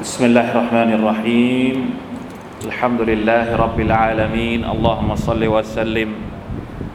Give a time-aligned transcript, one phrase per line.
[0.00, 1.76] بسم الله الرحمن الرحيم.
[2.72, 4.64] الحمد لله رب العالمين.
[4.64, 6.08] اللهم صل وسلم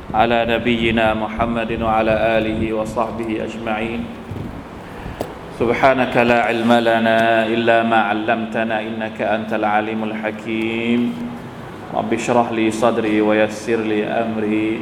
[0.10, 4.02] على نبينا محمد وعلى آله وصحبه أجمعين.
[5.62, 11.02] سبحانك لا علم لنا إلا ما علمتنا إنك أنت العليم الحكيم.
[11.94, 14.82] رب اشرح لي صدري ويسر لي أمري.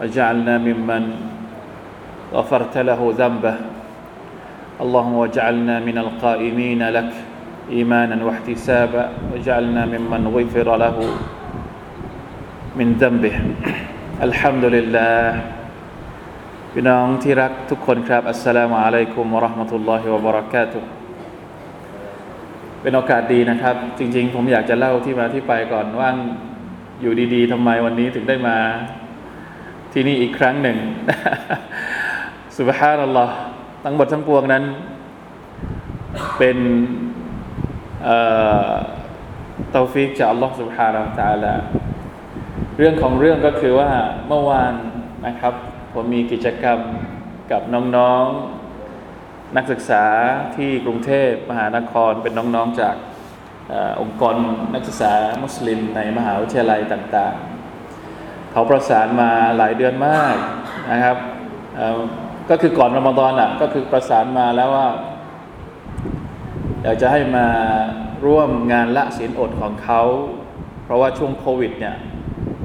[0.00, 1.02] وجعلنا ممن
[2.34, 3.54] غفرت له ذنبه
[4.82, 7.12] اللهم واجعلنا من القائمين لك
[7.70, 10.96] ايمانا واحتسابا واجعلنا ممن غفر له
[12.78, 13.34] من ذنبه
[14.26, 15.18] الحمد لله
[16.74, 20.88] พี่น้องที่รักทุกคนครับ อัสสลามุอะลัยกุมวะราะห์มะตุลลอฮิวะบะเราะกาตุฮ์
[22.82, 26.10] เป็นโอกาสดีนะครับ จริง ๆ ผมอยากจะเล่าที่มาที่ไปก่อนว่า
[27.00, 28.56] อยู่ดีๆทำไมวันนี้ถึงได้มา
[29.99, 30.77] ที่นี่อีกครั้งหนึ่ง
[32.57, 33.35] สุบฮานัลลอฮ์
[33.83, 34.63] ทั้งหมดทั้งปวงนั้น
[36.37, 36.57] เป็น
[39.71, 41.07] เตาฟิกจากอัลลอฮ์สุบฮานาอั
[41.39, 41.63] ลลอฮ์
[42.77, 43.91] เรื่องของเรื่องก็คือว่า
[44.27, 44.73] เมื่อวาน
[45.27, 45.53] นะครับ
[45.93, 46.79] ผมมีกิจกรรม
[47.51, 50.05] กับน้องๆนนักศึกษา
[50.55, 52.95] ที่กรุงเทพมหานครเป็นน้องๆจาก
[53.71, 54.35] อองค์กร
[54.73, 57.35] นักศึกษามุสลิมในมหาวิทยาลัยต่าง
[58.57, 60.35] เขาประสานมาหลายเดือนมาก
[60.91, 61.17] นะครับ
[62.49, 64.87] ก็คือก่อนรอมฎอนอะก็คือประสานมาแล้วว่า
[66.83, 67.47] อยากจะให้มา
[68.25, 70.01] ร่วมงานละศีลอดของเขา
[70.83, 71.95] เพราะว่าช่วงโควิดเนี่ย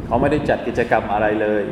[0.07, 1.63] เขาไม่ได้จัดกิจกรรมอะไรเลย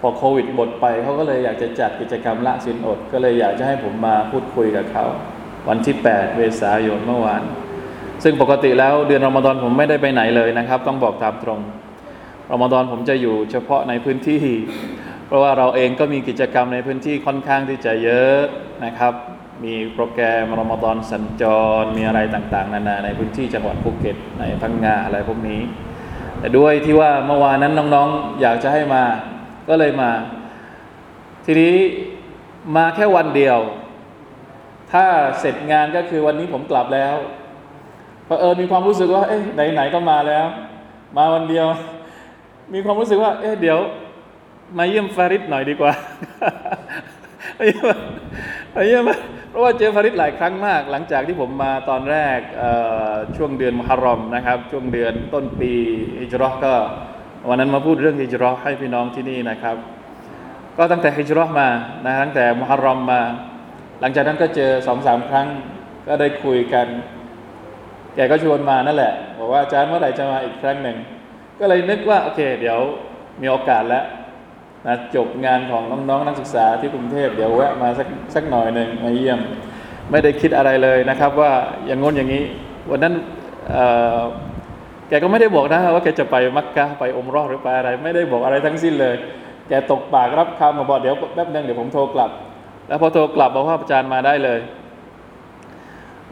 [0.00, 5.04] พอโควิดหมดไปเขาก็เลยอยากจะจัดกิจกรรมละศีลอด ก็เลยอยากจะให้ผมมาพูดคุยกับเขา
[5.68, 7.42] วันที่ 8 เมษายนเมื่อวาน
[8.24, 11.60] ซึ่งปกติแล้วเดือนรอมฎอนผมไม่ได้ไปไหนเลยนะครับ ต้องบอกตามตรง
[12.52, 14.42] รอมฎอนผมจะอยู่เฉพาะในพื้นที่
[15.26, 18.38] เพราะว่าเราเองก็มีกิจกรรมในพื้นที่ค่อนข้างที่จะเยอะ
[18.84, 19.14] นะครับ
[19.64, 21.42] มีโปรแกรมรอมฎอนสัญจ
[21.80, 25.60] ร มีอะไรต่างๆ นานาในพื้นที่จังหวัดภูเก็ตในพังงาอะไรพวกนี้
[26.38, 29.04] แต่ด้วยที่ว่าเมื่อวานนั้นน้องๆ อยากจะให้มา
[29.68, 30.10] ก็เลยมา
[31.46, 31.74] ทีนี้
[32.76, 33.58] มาแค่วันเดียว
[34.92, 35.06] ถ้า
[35.40, 37.14] เสร็จงานก็คือวันนี้ผมกลับแล้ว
[38.26, 39.42] พอเออมีความรู้สึกว่าเอ๊ะ
[39.72, 40.46] ไหนๆก็มาแล้ว
[41.16, 41.66] มาวันเดียว
[42.72, 43.78] มีความรู้สึกว่า เอ๊ะเดี๋ยว
[44.78, 45.92] มาเยี่ยมฟาริดหน่อยดีกว่า
[48.74, 49.04] มาเยี่ยม
[49.50, 52.38] เพราะว่าเจอฟาริดหลายครั้งมาก หลังจากที่ผมมาตอนแรก
[53.36, 55.72] ช่วงเดือนมุฮัรรอมนะครับ ช่วงเดือนต้นปี
[56.20, 56.74] ฮิจรัชก็
[57.48, 59.76] วันนั้นมาพูดเรื่องฮิจรัชให้พี่น้องที่นี่นะครับ
[60.78, 61.68] ก็ตั้งแต่ฮิจรัชมา
[62.04, 63.22] นะตั้งแต่มุฮัรรอมมา
[64.00, 65.48] หลังจากนั้นก็เจอสองสามครั้ง
[66.06, 66.86] ก็ได้คุยกัน
[68.14, 70.98] แกก็ชวนมานั่นแหละ บอกว่าอาจารย์เมื่อไหร่จะมาอีกครั้งหนึ่ง
[71.64, 72.78] ก็เลยนึกว่า โอเค เดี๋ยว
[73.42, 74.04] มีโอกาสแล้ว
[74.86, 79.40] นะจบงานของน้องๆนักศึกษาที่กรุงเทพเดี๋ยวแวะมาสักสักหน่อยหนึ่งมาเยี่ยม
[80.10, 81.52] ไม่ได้คิดอะไรเลยนะครับ ว่า
[81.86, 82.44] อย่างงนอย่างนี้
[82.90, 83.14] วันนั้น
[85.08, 89.14] แกก็ไม่ได้บอกนะว่าแกจะไปมักกะไปอมรอดหรือไปอะไร ไม่ได้บอกอะไรทั้งสิ้นเลย
[89.68, 92.30] แกตกปากรับคำมาบอกเดี๋ยวแป๊บนึงเดี๋ยวผมโทรกลับ
[92.88, 94.60] แล้วพอโทรกลับบอกว่าอาจารย์มาได้เลย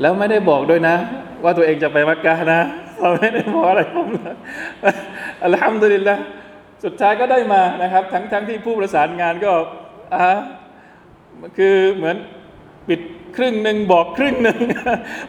[0.00, 0.96] แล้วไม่ได้บอกด้วยนะ
[1.44, 2.60] ว่าตัวเองจะไปมักกะนะ
[3.00, 4.36] เราไม่ได้บอกอะไรผมเลย
[5.44, 6.16] อัลฮัมดุลิลละ
[6.84, 9.52] สุดท้ายก็ได้มานะครับ ทั้งทั้งที่ผู้ประสานงานก็
[10.14, 10.38] อ่า
[11.58, 12.16] คือเหมือน
[12.88, 13.00] ปิด
[13.36, 14.58] ครึ่งหนึ่งบอกครึ่งหนึ่ง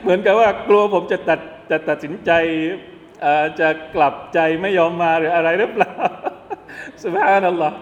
[0.02, 1.40] เหมือนกับว่ากลัวผมจะตัด
[1.72, 2.32] จะตัดสินใจ
[3.60, 5.92] จะกลับใจไม่ยอมมาหรืออะไรหรือเปล่า
[7.04, 7.78] สุบฮานัลลอฮ์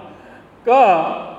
[0.69, 0.81] ก็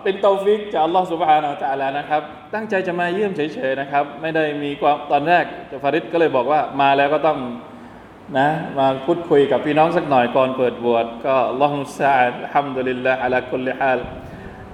[0.03, 2.23] เป็นเตาฟิกจากอัลลอฮ์สุบฮานาอัลลอฮ์นะครับ
[2.55, 5.45] ตั้งใจจะมาเยี่ยมเฉยๆนะครับ ไม่ได้มีความตอนแรก
[5.83, 7.39] ฟาริดก็เลยบอกว่ามาแล้วก็ต้อง
[8.39, 8.49] นะ
[8.79, 14.01] มาพูดคุยกับพี่น้องสักหน่อยก่อนเปิดบวชก็ลอฮฺมุสซาอัลฮัมดุลิลลาฮ์อะลาคุลิฮาล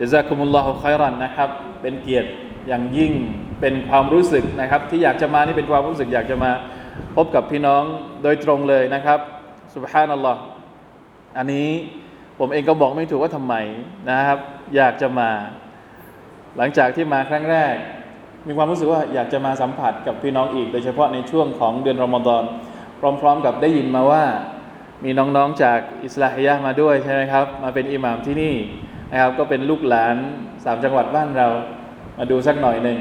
[0.00, 1.50] ยะซาคุมุลลอฮุคัยรันนะครับ
[1.82, 2.30] เป็นเกียรติ
[2.68, 3.12] อย่างยิ่ง
[3.60, 6.50] เป็นความรู้สึกนะครับ ที่อยากจะมานี่เป็นความรู้สึกอยากจะมา
[7.16, 7.82] พบกับพี่น้อง
[8.22, 9.18] โดยตรงเลยนะครับ
[9.74, 10.40] สุบฮานัลลอฮ์
[11.38, 11.68] อันนี้
[12.38, 13.54] ผมเองก็บอกไม่ถูกว่าทำไม
[14.10, 14.38] นะครับ
[14.76, 15.30] อยากจะมา
[16.56, 17.74] หลังจากที่มาครั้งแรก
[18.46, 22.42] มีความรู้สึกว่าอยากจะมาสัมผัสกับพี่น้องอีก โดยเฉพาะในช่วงของเดือนรอมฎอน
[23.00, 24.24] พร้อม ๆ กับได้ยินมาว่า
[25.04, 28.54] มีน้องๆจากอิสลาฮิยะมาด้วยใช่ไหมครับ มาเป็นอิหม่ามที่นี่
[29.12, 30.16] นะครับ ก็เป็นลูกหลาน
[30.64, 31.48] สามจังหวัดบ้านเรา
[32.18, 32.98] มาดูสักหน่อยหนึ่ง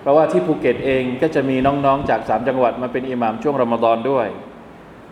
[0.00, 4.26] เพราะว่าที่ภูเก็ตเองก็จะมีน้องๆจากสามจังหวัดมาเป็นอิหม่ามช่วงรอมฎอนด้วย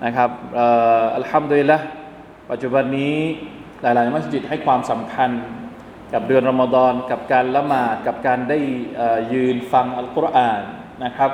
[0.04, 0.30] นะครับ
[1.16, 1.78] อัลฮัมดุลิลละ
[2.50, 3.16] ปัจจุบันนี้
[3.82, 5.30] หลายๆมัสยิดให้ความสำคัญ
[6.12, 8.58] กับเดือนรอมฎอนกับการละหมาดกับการได้
[9.32, 10.62] ยืนฟังอัลกุรอาน
[11.04, 11.30] นะครับ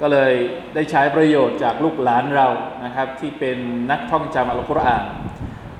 [0.00, 0.32] ก็เลย
[0.74, 2.48] ได้ใช้ประโยชน์จากลูกหลานเรา
[2.84, 3.58] นะครับ ที่เป็น
[3.90, 5.04] นักท่องจำอัลกุรอาน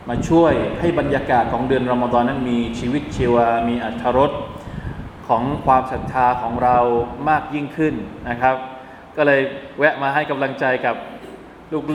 [0.08, 4.32] มาช่วยให้บรรยากาศของเดือนรอมฎอนนั้นมีชีวิตชีวา มีอัธรส
[5.28, 6.78] ของความศรัทธาของเรา
[7.28, 7.94] มากยิ่งขึ้น
[8.28, 8.56] นะครับ
[9.16, 9.40] ก็เลย
[9.78, 10.96] แวะมาให้กำลังใจกับ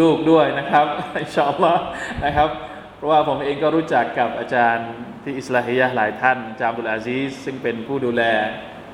[0.01, 0.85] ลูกๆด้วยนะครับ
[1.21, 1.83] อินชาอัลลอฮ์
[2.25, 2.49] นะครับ
[2.95, 4.89] เพราะว่าผมเองก็รู้จักกับอาจารย์
[5.23, 8.23] ที่อิสลาฮิยะหลายท่านจารย์บุลอาซีซซึ่งเป็นผู้ดูแล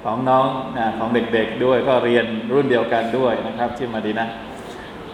[0.09, 0.47] ของน้อง
[0.77, 4.27] นะของเด็กๆด้วยก็เรียนรุ่นเดียวกันด้วยนะครับ ที่มาดีนะ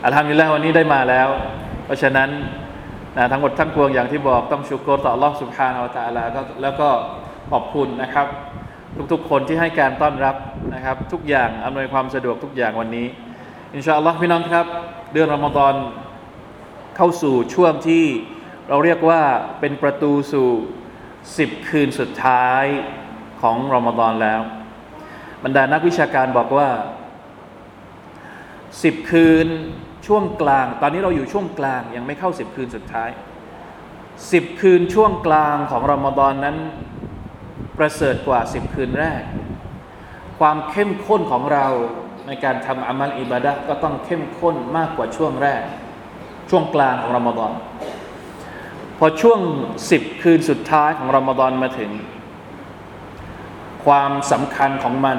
[0.03, 1.27] อาลฮัมดุลิลละวันนี้ได้มาแล้ว
[1.85, 2.29] เพราะฉะนั้น
[3.17, 6.23] นะทั้งหมดทั้งปวงอย่างที่บอกต้องชุกโกรต่อรอบสุภาอวตาลา
[6.61, 6.89] แล้วก็
[7.51, 8.27] ขอบคุณนะครับ
[9.11, 10.35] ทุกๆคนที่ให้การต้อนรับ
[10.73, 13.07] นะครับ ทุกอย่างอำนวยความสะดวกทุกอย่างวันนี้
[13.73, 14.65] อินชาอัลลอฮ์พี่น้องครับ
[15.13, 15.73] เดือนรอมฎอน
[16.95, 18.05] เข้าสู่ช่วงที่
[18.69, 19.21] เราเรียกว่า
[19.59, 20.47] เป็นประตูสู่
[21.07, 22.65] 10 คืนสุดท้าย
[23.41, 24.41] ของรอมฎอนแล้ว
[25.43, 26.69] บรรดานักวิชาการบอกว่า
[28.83, 29.47] สิบคืน
[30.07, 33.09] ช่วงกลาง ตอนนี้เราอยู่ช่วงกลางยังไม่เข้าสิบคืนสุดท้าย
[34.31, 36.57] สิบคืนช่วงกลางของรอมฎอนนั้น
[37.77, 39.21] ประเสริฐกว่าสิบคืนแรก
[40.39, 41.67] ความเข้มข้นของเรา
[42.27, 45.61] ในการทำอามัลอิบาดะก็ต้องเข้มข้นมากกว่าช่วงแรก
[46.49, 47.51] ช่วงกลางของรอมฎอน
[48.97, 49.39] พอช่วง
[49.91, 51.91] สิบคืนสุดท้ายของรอมฎอนมาถึง
[53.85, 55.17] ความสำคัญของมัน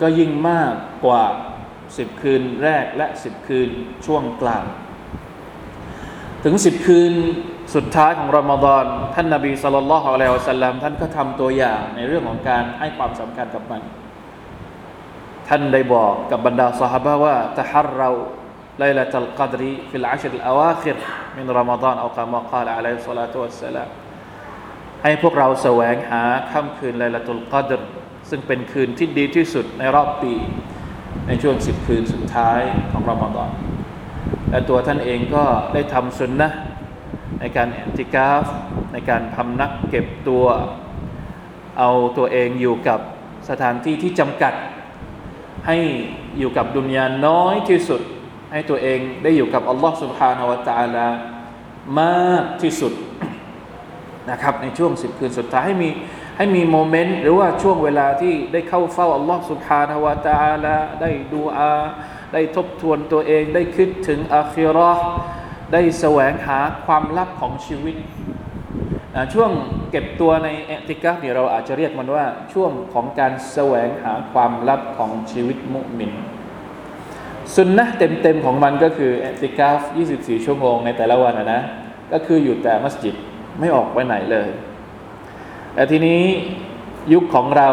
[0.00, 0.72] ก็ยิ่งมาก
[1.04, 1.24] กว่า
[1.98, 3.68] สิบคืนแรกและสิบคืน
[4.06, 4.64] ช่วงกลาง
[6.44, 7.12] ถึงสิบคืน
[7.74, 8.84] สุดท้ายของรอมฎอน
[9.14, 13.82] ท่านนาบีสุลต่านละฮ์อะลัยฮิสัลลัมท่านก็ทำตัวอย่างในเรื่องของการให้ความสำคัญกับมัน
[15.48, 20.96] ท่านได้บอกกับบรรดาสหายว่าتحروا ليلة القدر في العشر الأواخر
[21.36, 24.05] من رمضان أو كما قال
[25.08, 26.22] ให้พวกเราแสวงหา
[26.52, 27.82] ค่ำคืนไลลาตุลกอดร
[28.30, 30.32] ซึ่งเป็นคืนที่ดีที่สุดในรอบปี
[31.26, 32.60] ในช่วงสิบคืนสุดท้าย
[32.90, 33.50] ของรอมฎอน
[34.50, 35.44] และตัวท่านเองก็
[35.74, 36.48] ได้ทำสุนนะ
[37.40, 38.44] ในการเอียะอ์ติกาฟ
[38.92, 40.44] ในการพำนักเก็บตัว
[41.78, 43.00] เอาตัวเองอยู่กับ
[43.48, 44.54] สถานที่ที่จำกัด
[45.66, 45.78] ให้
[46.38, 48.00] อยู่กับดุนยาน้อยที่สุด
[48.52, 51.06] ให้ตัวเองได้อยู่กับอัลลอฮฺสุบฮานาวะตาลา
[52.00, 52.94] มากที่สุด
[54.30, 55.90] นะครับในช่วงสิบคืนสุดท้ายให้มี
[56.36, 61.72] ให้มีโมเมนต์หรือว่าช่วงเวลาที่ได้เข้าเฝ้าอัลลอฮ์สุบฮานาวะตาลาได้ดูอา
[62.32, 64.92] ได้ทบทวนตัวเอง ได้คิดถึงอาคิรอ
[65.72, 67.96] ได้แสวงหาความลับของชีวิต
[69.34, 69.50] ช่วง
[69.90, 76.10] เก็บตัวในแอติกาเนี่ยเราอาจจะเรียกมันว่าช่วงของการแสวงหาความลับของชีวิตมุมิน
[77.54, 79.80] สุนนะเต็มๆของมันก็คือแอติกาฟ
[80.14, 81.60] 24 ชั่วโมงในแต่ละวันนะ
[82.12, 83.14] ก็คืออยู่แต่มัสยิด
[83.60, 84.48] ไม่ออกไปไหนเลย
[85.74, 86.22] แต่ทีนี้
[87.12, 87.70] ยุคของเรา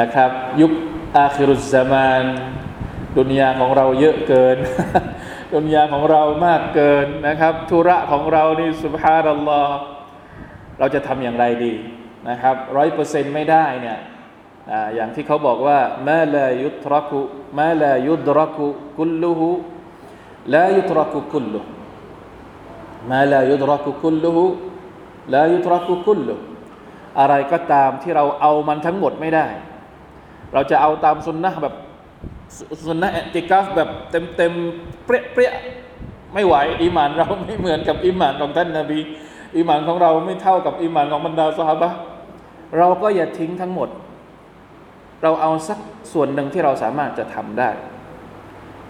[0.00, 0.30] นะครับ
[0.60, 0.72] ยุค
[1.16, 2.24] อาคิรุสซามาน
[3.18, 4.56] ดุนยาของเราเยอะเกิน
[5.54, 9.76] ดุนยาของเรามากเกินนะครับ ธุระของเรานี่สุภานัลลอฮ์
[10.78, 11.74] เราจะทำอย่างไรดี
[12.28, 13.98] นะครับร้อยเปอร์เซ็นต์ไม่ได้เนี่ย
[14.94, 17.20] อย่างที่เขาบอกว่ามาลายุตรักุ
[17.58, 18.66] มาลายุดรักุ
[18.98, 19.50] กุลลุฮุ
[20.54, 21.60] ลายุตรักุกุลลุ
[23.10, 24.44] มาลายุดรักุกุลลุฮุ
[25.32, 26.34] ลายุตรักุกุลลุ
[27.18, 29.46] อะไรก็ตามที่เราเอามันทั้งหมดไม่ได้
[30.52, 31.74] เราจะเอาตามสุนนะแบบ
[32.86, 34.52] สุนนะติกาฟแบบเต็มเต็ม
[35.04, 35.52] เปรี้ยเปรี้ย
[36.34, 38.98] ไม่ไหวอิมานเราไม่เหมือนกับอิมานของท่านนาบี
[39.56, 41.90] อิมานของเราไม่เท่ากับอิมานของบรรดาสหาบะ
[42.78, 43.88] เราก็อย่าทิ้งทั้งหมด
[45.22, 45.78] เราเอาสัก
[46.12, 47.70] ส่วนหนึ่งที่เราสามารถจะทำได้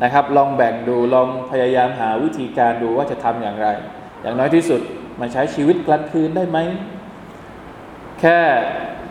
[0.03, 3.69] นะครับ ลองแบ่งดูลองพยายามหาวิธีการดูว่าจะทำอย่างไร
[4.23, 4.81] อย่างน้อยที่สุด
[5.21, 6.59] มาใช้ชีวิตกลางคืนได้ไหม
[8.21, 8.39] แค่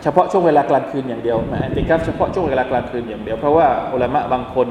[0.04, 4.68] เฉพาะช่วงเวลากลางคืนอย่างเดียวมาติกัฟเฉพาะช่วงเวลากลางคืนอย่างเดียว เพราะว่าอุลามะบางคน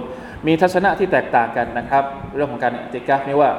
[0.46, 2.04] มีทัศนะที่แตกต่างกันนะครับ
[2.34, 3.50] เรื่องของการติกัฟนี่ว่า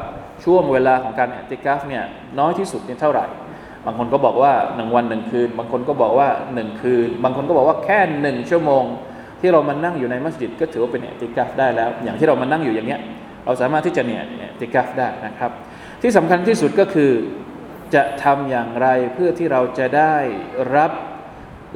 [0.45, 2.03] ช่วงเวลาของการติกัฟเนี่ย
[2.39, 3.25] น้อยที่สุดนี่เท่าไหร่
[3.85, 8.83] บางคนก็บอกว่าหนึ่งวันหนึ่งคืน บางคนก็บอกว่าหนึ่งคืน บางคนก็บอกว่าแค่หนึ่งชั่วโมง
[9.41, 13.01] ที่เรามานั่งอยู่ในมัสยิดก็ถือว่าเป็นติกัฟได้แล้ว อย่างที่เรามานั่งอยู่อย่างเนี้ย
[13.45, 14.23] เราสามารถที่จะเนี่ย
[14.59, 15.51] ติกัฟได้นะครับ
[16.01, 17.11] ที่สำคัญที่สุดก็คือ
[17.95, 20.17] จะทำอย่างไรเพื่อที่เราจะได้
[20.75, 20.91] รับ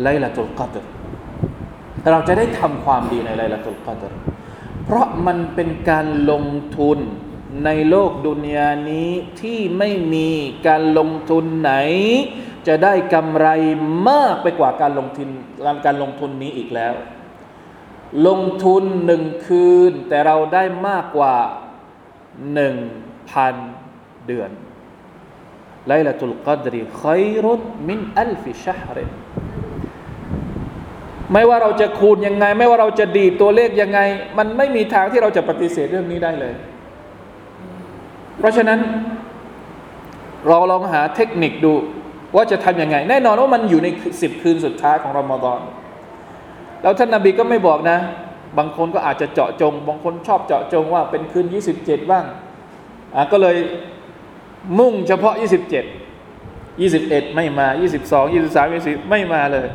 [0.02, 0.86] ไลลาตุลกัดร
[2.12, 4.14] เราจะได้ทำความดีในไลลาตุลกัดร
[4.86, 6.46] เพราะมันเป็นการลง
[6.78, 7.00] ทุน
[7.66, 9.10] ในโลกดุนยานี้
[9.42, 10.30] ที่ไม่มี
[10.68, 11.74] การลงทุนไหน
[12.68, 13.48] จะได้กำไร
[14.10, 15.30] มากไปกว่าการลงทุน
[15.86, 16.94] การลงทุนนี้อีกแล้ว
[18.28, 21.36] ลงทุนหนึ่งคืน แต่เราได้มากกว่า
[22.54, 22.76] หนึ่ง
[23.32, 23.56] พัน
[24.28, 24.50] เดือน
[25.88, 28.98] ไลลาตุลกัดรีขัยรุตมินอัลฟิชฮร
[31.34, 34.00] ไม่ว่าเราจะคูณยังไง ไม่ว่าเราจะดีตัวเลขยังไง
[34.38, 36.54] มันไม่มีทางที่เราจะปฏิเสธเรื่องนี้ได้เลย
[38.38, 38.80] เพราะฉะนั้น
[40.48, 41.74] เราลองหาเทคนิคดู
[42.36, 43.88] ว่าจะทำยังไง แน่นอนว่ามันอยู่ใน
[44.22, 45.60] สิบคืนสุดท้ายของรอมฎอน
[46.82, 47.98] แล้วท่านนาบีก็ไม่บอกนะ
[48.58, 51.46] บางคนก็อาจจะเจาะจง บางคนชอบเจาะจงว่าเป็นคืน
[51.78, 52.26] 27 บ้าง
[53.16, 53.58] อะก็เลย
[54.80, 55.36] มุ่งเฉพาะ
[56.20, 57.68] 27 21 ไม่มา
[58.00, 59.68] 22 23 24ไม่มาเลย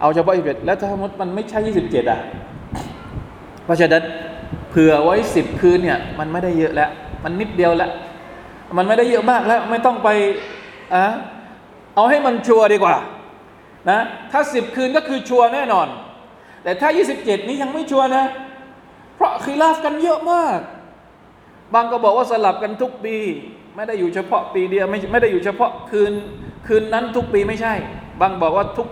[0.00, 2.20] เอาเฉพาะ21แล้วถ้ามันไม่ใช่ 27 อะ
[3.64, 4.02] เพราะฉะนั้น
[4.70, 6.90] เผื่อไว้ 10 คืนเนี่ย มันไม่ได้เยอะแล้ว
[7.24, 7.90] มันนิดเดียวแล้ว
[8.76, 10.08] มันไม่ได้เยอะมากแล้ว ไม่ต้องไป
[10.94, 11.04] อะ
[11.94, 12.96] เอาให้มันชัวร์ดีกว่า
[13.90, 14.00] นะ
[14.32, 15.86] ถ้าสิบคืนก็คือชัวร์แน่นอน
[16.62, 18.24] แต่ถ้า 27 นี้ยังไม่ชัวร์นะ
[19.16, 20.58] เพราะคีลาฟกันเยอะมาก
[21.74, 23.16] บางก็บอกว่าสลับกันทุกปี
[23.80, 26.12] ไม่ได้อยู่เฉพาะปีเดียวไม่ไม่ได้อยู่เฉพาะคืน
[26.66, 27.74] คืนนั้นทุกปีไม่ใช่
[28.20, 28.88] บางบอกว่าทุก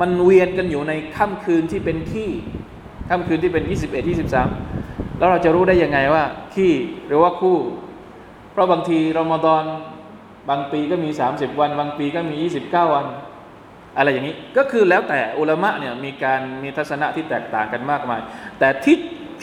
[0.00, 2.30] มันเวียนกันอยู่ในค่ำคืนที่เป็นขี้
[3.08, 4.08] ค่ำคืนที่เป็น 21
[4.58, 6.72] 23 แล้วเราจะรู้ได้ยังไงว่าขี้
[7.06, 7.58] หรือว่าคู่
[8.52, 9.64] เพราะบางทีรอมฎอน
[10.50, 12.34] บางปีก็มี 30 วัน บางปีก็มี
[12.68, 13.06] 29 วัน
[13.96, 18.20] อะไรอย่างนี้ ก็คือแล้วแต่อุลามะเนี่ยมีการมีทัศนะที่แตกต่างกันมากมาย
[18.58, 18.96] แต่ที่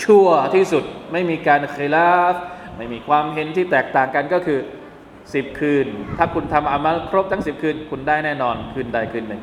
[0.03, 2.35] ชัวร์ที่สุดไม่มีการเคลาฟ
[2.79, 4.59] ไม่มีความเห็นที่แตกต่างกันก็คือ
[5.33, 9.41] สิบคืน ถ้าคุณทำอามัลครบทั้งสิบคืน คุณได้แน่นอนคืนใดคืนหนึ่ง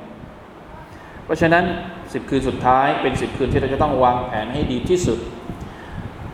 [1.24, 1.64] เพราะฉะนั้น
[2.12, 5.18] สิบคืนสุดท้ายเป็นสิบคืนที่เราจะต้องวางแผนให้ดีที่สุด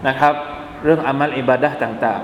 [0.08, 0.34] นะครับ
[0.84, 2.22] เรื่องอามัลอิบาดะต่าง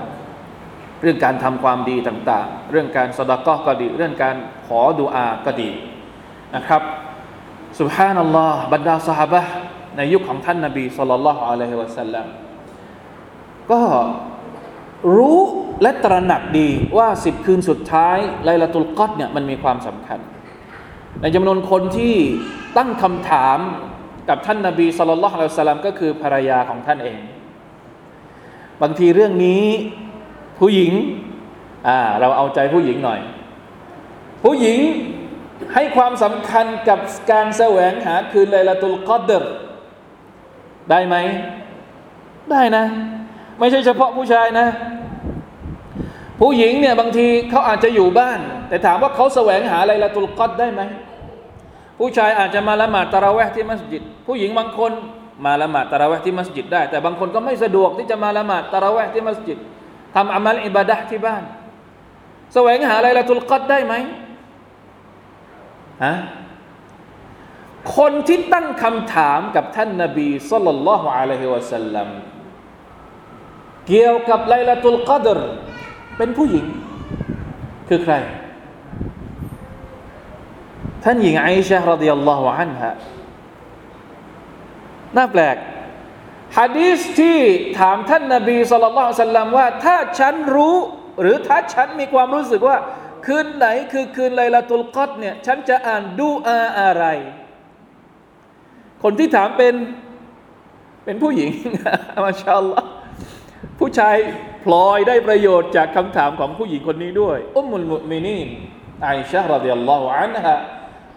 [0.49, 5.69] ๆ เรื่องการทำความดีต่างๆ เรื่องการสดากก็ดี เรื่องการขอดุอาก็ดี
[6.55, 6.81] นะครับ
[7.79, 9.41] สุบฮานัลลอฮ์บรรดาสหบะ
[9.97, 12.27] ในยุคของท่านนาบีสุลต่านละฮ์อะลัยฮิวะสัลลัม
[13.71, 13.81] ก็
[15.15, 15.39] รู้
[15.81, 20.19] และตระหนักดีว่าสิบคืนสุดท้ายไลลาตุลกัดเนี่ยมันมีความสำคัญ
[21.21, 22.15] ในจำนวนคนที่
[22.77, 23.57] ตั้งคำถาม
[24.29, 27.19] กับท่านนาบีสุลต่านละฮ์อะลัยฮิวะสัลลัมก็คือภรรยาของท่านเอง
[28.81, 29.63] บางทีเรื่องนี้
[30.59, 30.91] ผู้หญิง
[31.87, 33.19] อ่าเราเอาใจผู้หญิงหน่อย
[34.43, 34.79] ผู้หญิง
[35.73, 36.99] ให้ความสำคัญกับ
[37.31, 39.53] การแสวงหาคืนไลลาตุลกอดเดอร์
[40.89, 41.15] ได้ไหม
[42.51, 42.85] ได้นะ
[43.59, 44.67] ไม่ใช่เฉพาะผู้ชายนะ
[46.39, 48.39] ผู้หญิงเนี่ยบางทีเขาอาจจะอยู่บ้าน
[48.69, 50.81] แต่ถามว่าเขาแสวงหาอะไลลาตุลกอดได้ไหม
[51.99, 54.91] ผู้ชายอาจจะมาละหมาดตะราเวห์ที่มัสยิด ผู้หญิงบางคน
[55.45, 59.57] มาละหมาดตะราเวห์ที่มัสยิดได้ แต่บางคนก็ไม่สะดวกที่จะมาละหมาดตะราเวห์ที่มัสยิด
[60.15, 61.43] ทำอามัลอิบาดะที่บ้าน
[62.53, 63.93] แสวงหาอะไลลาตุลกอดได้ไหม
[66.03, 66.15] ฮะ
[67.97, 72.09] คนที่ตั้งคำถามกับท่านนาบีสุลต่านละฮ์อะลัยฮิวะสัลลัม
[73.89, 75.39] เกี่ยวกับไลลาตุลกัดร
[76.17, 76.65] เป็นผู้หญิง
[77.89, 78.15] คือใคร
[81.03, 82.93] ท่านหญิงไอชะรดิยัลลอฮุอันฮะ
[85.17, 85.57] น่าแปลก
[86.57, 87.39] ฮะดีษที่
[87.79, 90.75] ถามท่านนาบีสุลต่านสัลลัมว่า ถ้าฉันรู้
[91.21, 92.77] หรือถ้าฉันมีความรู้สึกว่า
[93.25, 97.05] คืนไหนคือคืนไลลาตุลกัดเนี่ย ฉันจะอ่านดูอาอะไร
[99.03, 99.73] คนที่ถามเป็น
[101.05, 101.49] เป็นผู้หญิง
[102.25, 102.89] มาชาอัลลอฮ์
[103.79, 104.15] ผู้ชาย
[104.63, 108.47] พลอยได้ประโยชน์จากคำถามของผู้หญิงคนนี้ด้วย อุมมุลมุมินีน
[109.03, 110.55] ไอชะรดิยัลลอฮุอันฮะ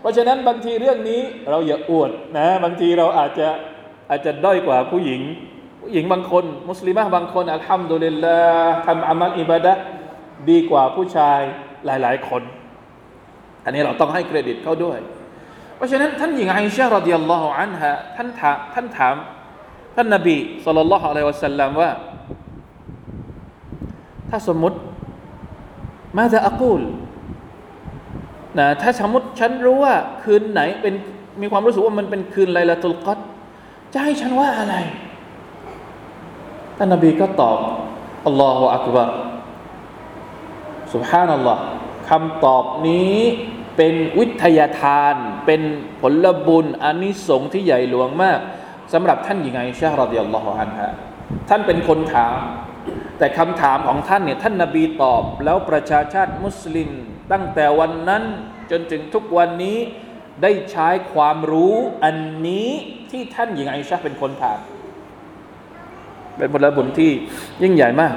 [0.01, 3.49] เพราะฉะนั้นบางทีเรื่องนี้เราอย่าอวดนะบางทีเราอาจจะ
[4.11, 5.21] อาจจะด้อยกว่าผู้หญิง
[5.83, 9.73] ผู้หญิงบางคน มุสลิมบางคนอัลฮัมดุลิลลาห์ทำอามัลอิบาดะ
[10.51, 11.41] ดีกว่าผู้ชาย
[11.87, 12.43] หลาย ๆ คน
[13.65, 14.99] อันนี้เราต้องให้เครดิตเขาด้วย
[15.77, 19.17] เพราะฉะนั้นท่านหญิงไอชารดิยัลลอฮุอันฮะท่านถามท่านถาม
[19.97, 21.91] ท่านนบีสุลต่านละฮ์อะลัยวะสัลลัมว่า
[24.35, 24.79] ถ้าสมมติ
[26.17, 26.83] มาจะอักูล
[28.59, 30.95] นะถ้าสมมติฉันรู้ว่าคืนไหนเป็น
[31.41, 33.19] มีความรู้สึกว่ามันเป็นคืนไลลาตุลกัด
[33.93, 34.75] จะให้ฉันว่าอะไร
[36.77, 37.59] ท่านนบีก็ตอบ
[38.27, 39.11] อัลลอฮฺอักบาร
[40.93, 41.63] สุบฮานัลลอฮ์
[42.11, 43.17] คำตอบนี้
[43.77, 45.15] เป็นวิทยาทาน
[45.47, 45.63] เป็น
[46.01, 48.41] ผลบุญอานิสงส์ที่ใหญ่หลวงมาก
[48.93, 50.91] สำหรับท่านหญิงไอชาเรดียัลลอฮฺอันฮะ
[51.49, 52.39] ท่านเป็นคนถาม
[53.23, 56.91] แต่คำถามของท่านเนี่ยท่านนาบีตอบ แล้วประชาชาติมุสลิม
[57.33, 58.23] ตั้งแต่วันนั้น
[58.71, 59.77] จนถึงทุกวันนี้
[60.43, 61.75] ได้ใช้ความรู้
[62.05, 62.69] อันนี้
[63.11, 64.59] ที่ท่านหญิงไอชาเป็นคนถาม
[66.37, 67.11] เป็นผลบุญที่
[67.63, 68.15] ยิ่งใหญ่มาก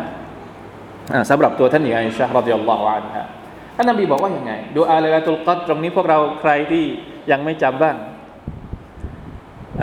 [1.29, 3.27] สำหรับตัวท่านหญิงไอชารดิยัลลอฮุอันฮะ
[3.75, 6.83] ท่านนบีบอกว่าอย่างไง ดูอาเลลาตุลกัดตรงนี้พวกเราใครที่
[7.31, 7.95] ยังไม่จำบ้าง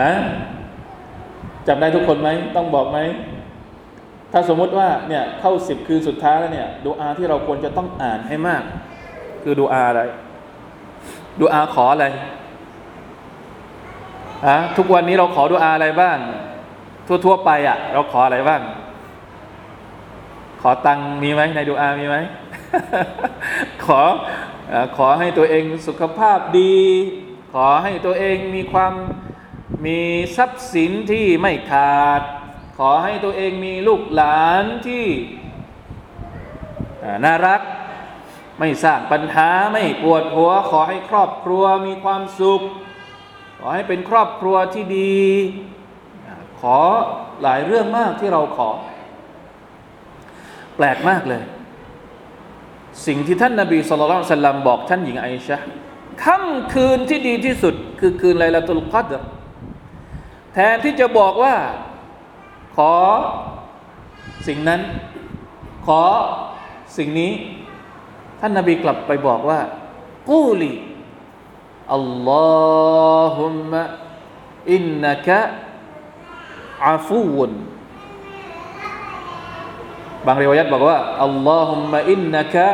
[0.01, 0.11] อะ
[1.67, 2.99] จำได้ทุกคนไหมต้องบอกไหม
[4.35, 8.63] ถ้าสมมุติว่าเนี่ยเข้าสิบคืนสุดท้ายแล้วเนี่ยดูอาที่เราควรจะต้องอ่านให้มาก
[9.43, 10.01] คือดูอาอะไร
[11.39, 12.05] ดูอาขออะไร
[14.47, 16.17] อะทุกวันนี้เราขอดูอาอะไรบ้าง
[17.25, 18.61] ทั่วๆไปอะ่ะ เราขออะไรบ้าง
[20.61, 22.17] ขอตังมีไหมในดูอามีไหม
[23.85, 23.99] ขอ
[24.97, 26.75] ขอให้ตัวเองสุขภาพดี
[27.53, 28.93] ขอให้ตัวเองมีความ
[29.85, 29.99] มี
[30.37, 32.21] ทรัพย์สินที่ไม่ขาด
[32.77, 35.05] ขอให้ตัวเองมีลูกหลานที่
[37.23, 37.61] น่ารัก
[38.59, 42.61] ไม่สร้างปัญหาไม่ปวดหัว ขอให้ครอบครัวมีความสุข
[43.59, 45.21] ขอให้เป็นครอบครัวที่ดี
[46.59, 46.77] ขอ
[47.43, 48.69] หลายเรื่องมากที่เราขอ
[50.75, 51.43] แปลกมากเลย
[53.05, 55.57] สิ่งที่ท่านนาบีสุลต่านสัลลัมบอกท่านหญิงไอชะ
[56.23, 59.15] ค่ำคืนที่ดีที่สุด คือคืนไลลาตุลกัดร
[60.53, 61.55] แทนที่จะบอกว่า
[62.75, 62.95] ขอ
[64.47, 64.81] สิ่งนั้น
[65.85, 66.03] ขอ
[66.97, 67.31] สิ่งนี้
[68.39, 69.59] ท่านนาบีกลับไปบอกว่า
[70.29, 70.71] กูลี
[71.93, 72.31] อัลล
[73.17, 73.83] อฮุมะ
[74.71, 75.39] อินนักะ
[76.87, 77.51] อาฟูวน
[80.25, 82.67] บางเรียวัยบอกว่าอัลลอฮุมะอินนักะ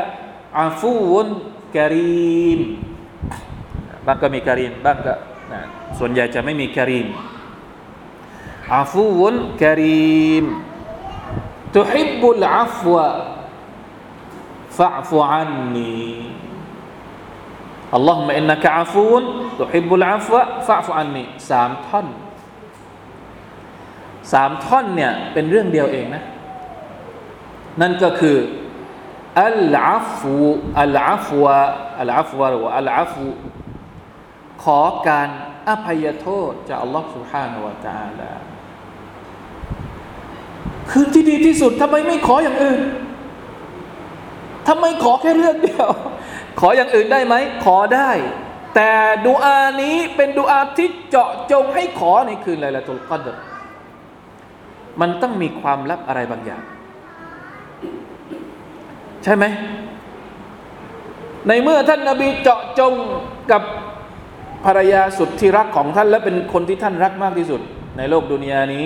[0.62, 1.28] อาฟูวน
[1.78, 2.60] กรีม
[4.06, 5.14] บางก็มีกรีมบางก็
[6.00, 7.08] ส่วนใหญ่จะไม่มีกรีม
[8.77, 10.47] อาฟูวนกรีม
[11.75, 12.95] تحب العفو
[14.71, 16.03] فاعف عني
[17.95, 19.11] اللهم إنك عفو
[19.59, 20.35] تحب العفو
[20.67, 22.07] فاعف عني สามท่อน
[24.33, 26.25] สามท่อนเนี่ยเป็นเรื่องเดียวเองนะ
[27.81, 28.39] นั่นก็คือ
[29.43, 30.35] อัลอาฟู
[30.81, 31.57] อัลอาฟวะ
[32.01, 33.27] อัลอาฟวะหรือว่าอัลอาฟู
[34.63, 35.29] ขอการ
[35.69, 38.48] อภัยโทษจากอัลลอฮฺ سبحانه และ تعالى
[40.92, 42.82] คืนที่ดีที่สุดทำไมไม่ขออย่างอื่น
[44.68, 45.90] ทำไมขอแค่เรื่องเดียว
[46.60, 48.12] ขออย่างอื่นได้ไหม ขอได้
[48.76, 48.92] แต่
[49.26, 53.38] ดูอานี้เป็นดูอาที่เจาะจงให้ขอในคืนไลลาตุลกัดร
[55.02, 56.64] มันต้องมีความลับอะไรบางอย่าง
[59.24, 59.46] ใช่ไหม
[61.48, 62.94] ในเมื่อท่านนาบีเจาะจง
[63.52, 63.64] กับ
[64.66, 67.62] ภรรยาสุดที่รักของท่านและเป็นคนที่ท่านรักมากที่สุด
[67.98, 68.86] ในโลกดุนยานี้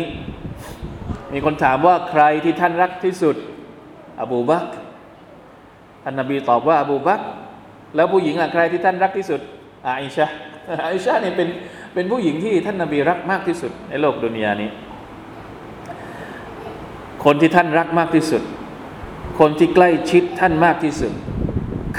[1.34, 3.36] มีคนถามว่าใครที่ท่านรักที่สุด
[4.22, 4.65] อบูบัก
[6.04, 7.22] ท่านนบีตอบว่าอบูบัก
[7.96, 9.39] แล้วผู้หญิงอะใครที่ท่านรักที่สุด
[9.86, 10.28] อาอิชา
[10.84, 11.50] อาอิชาเนี่ยเป็น
[11.93, 14.69] เป็นผู้หญิงที่ท่านนบีรักมากที่สุด ในโลกดุนยานี้
[17.24, 18.41] คนที่ท่านรักมากที่สุด
[19.39, 21.12] คนที่ใกล้ชิดท่านมากที่สุด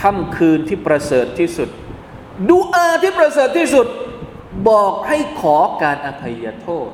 [0.00, 1.68] ค่ำคืนที่ประเสริฐที่สุด
[2.48, 3.86] ดูอาที่ประเสริฐที่สุด
[4.68, 6.88] บอกให้ขอการอภัยโทษ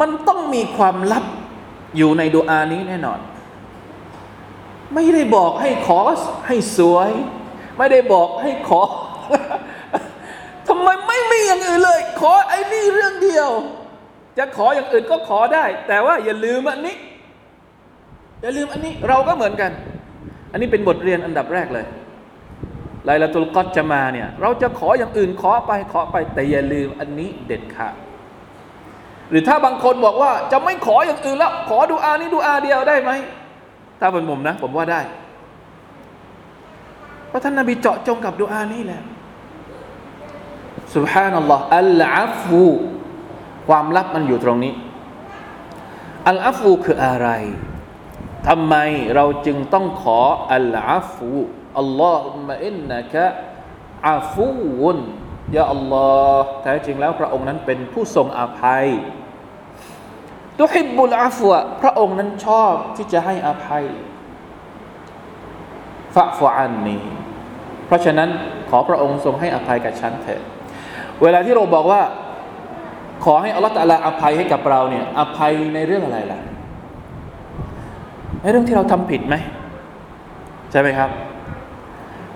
[0.00, 1.24] มันต้องมีความลับ
[1.96, 3.20] อยู่ในดูอานี้แน่นอน
[4.94, 5.98] ไม่ได้บอกให้ขอ
[6.46, 7.10] ให้สวย
[7.78, 8.80] ไม่ได้บอกให้ขอ
[10.68, 13.48] ทำไมไม่มีอย่างอื่นเลย ขอไอ้นี่เรื่องเดียว
[14.38, 16.96] จะขออย่างอื่นก็ขอได้ แต่ว่าอย่าลืมอันนี้
[18.42, 19.70] อย่าลืมอันนี้เราก็เหมือนกัน
[20.52, 21.86] อันนี้เป็นบทเรียนอันดับแรกเลย
[23.04, 27.94] ไลลาตุลกอดจะมาเนี่ย เราจะขออย่างอื่นขอไปขอไปแต่อย่าลืมอันนี้เด็ดขาด
[29.31, 33.11] หรือถ้าบางคนบอกว่า จะไม่ขออย่างอื่นแล้ว ขอดูอานี้ดูอาเดียวได้ไหม
[33.99, 35.01] ถ้าเป็นผมนะ ผมว่าได้
[37.27, 39.01] เพราะท่านนาบีเจาะจงกับดูอานี้แหละ
[40.95, 42.63] سبحان อัลลอฮ์อัลอาฟู
[43.67, 44.73] ความลับมันอยู่ตรงนี้
[46.29, 47.29] อัลอาฟูคืออะไร
[48.47, 48.75] ทำไม
[49.15, 50.19] เราจึงต้องขอ
[50.53, 51.29] อัลอาฟู
[51.79, 53.25] อัลลอฮุมะอินนะกะ
[54.09, 54.47] อาฟู
[54.81, 54.99] วน
[55.55, 56.09] ยาอัลลอ
[56.39, 58.87] ฮ์แท้จริงแล้วพระองค์นั้นเป็นผู้ทรงอภัย
[60.60, 63.84] ตุฮิบุลอาฟัวพระองค์นั้นชอบที่จะให้อภัย
[66.14, 67.02] ฟะฟอันนี้
[67.86, 68.28] เพราะฉะนั้น
[68.70, 70.42] ขอพระองค์ทรงให้อภัยกับฉันเถิด
[71.22, 72.02] เวลาที่เราบอกว่า
[73.24, 76.40] ขอให้อัลลอฮฺตะลาอภัยให้กับเราเนี่ยอภัยในเรื่องอะไรล่ะ
[78.42, 79.34] ในเรื่องที่เราทำผิดไหม
[80.70, 81.10] ใช่ไหมครับ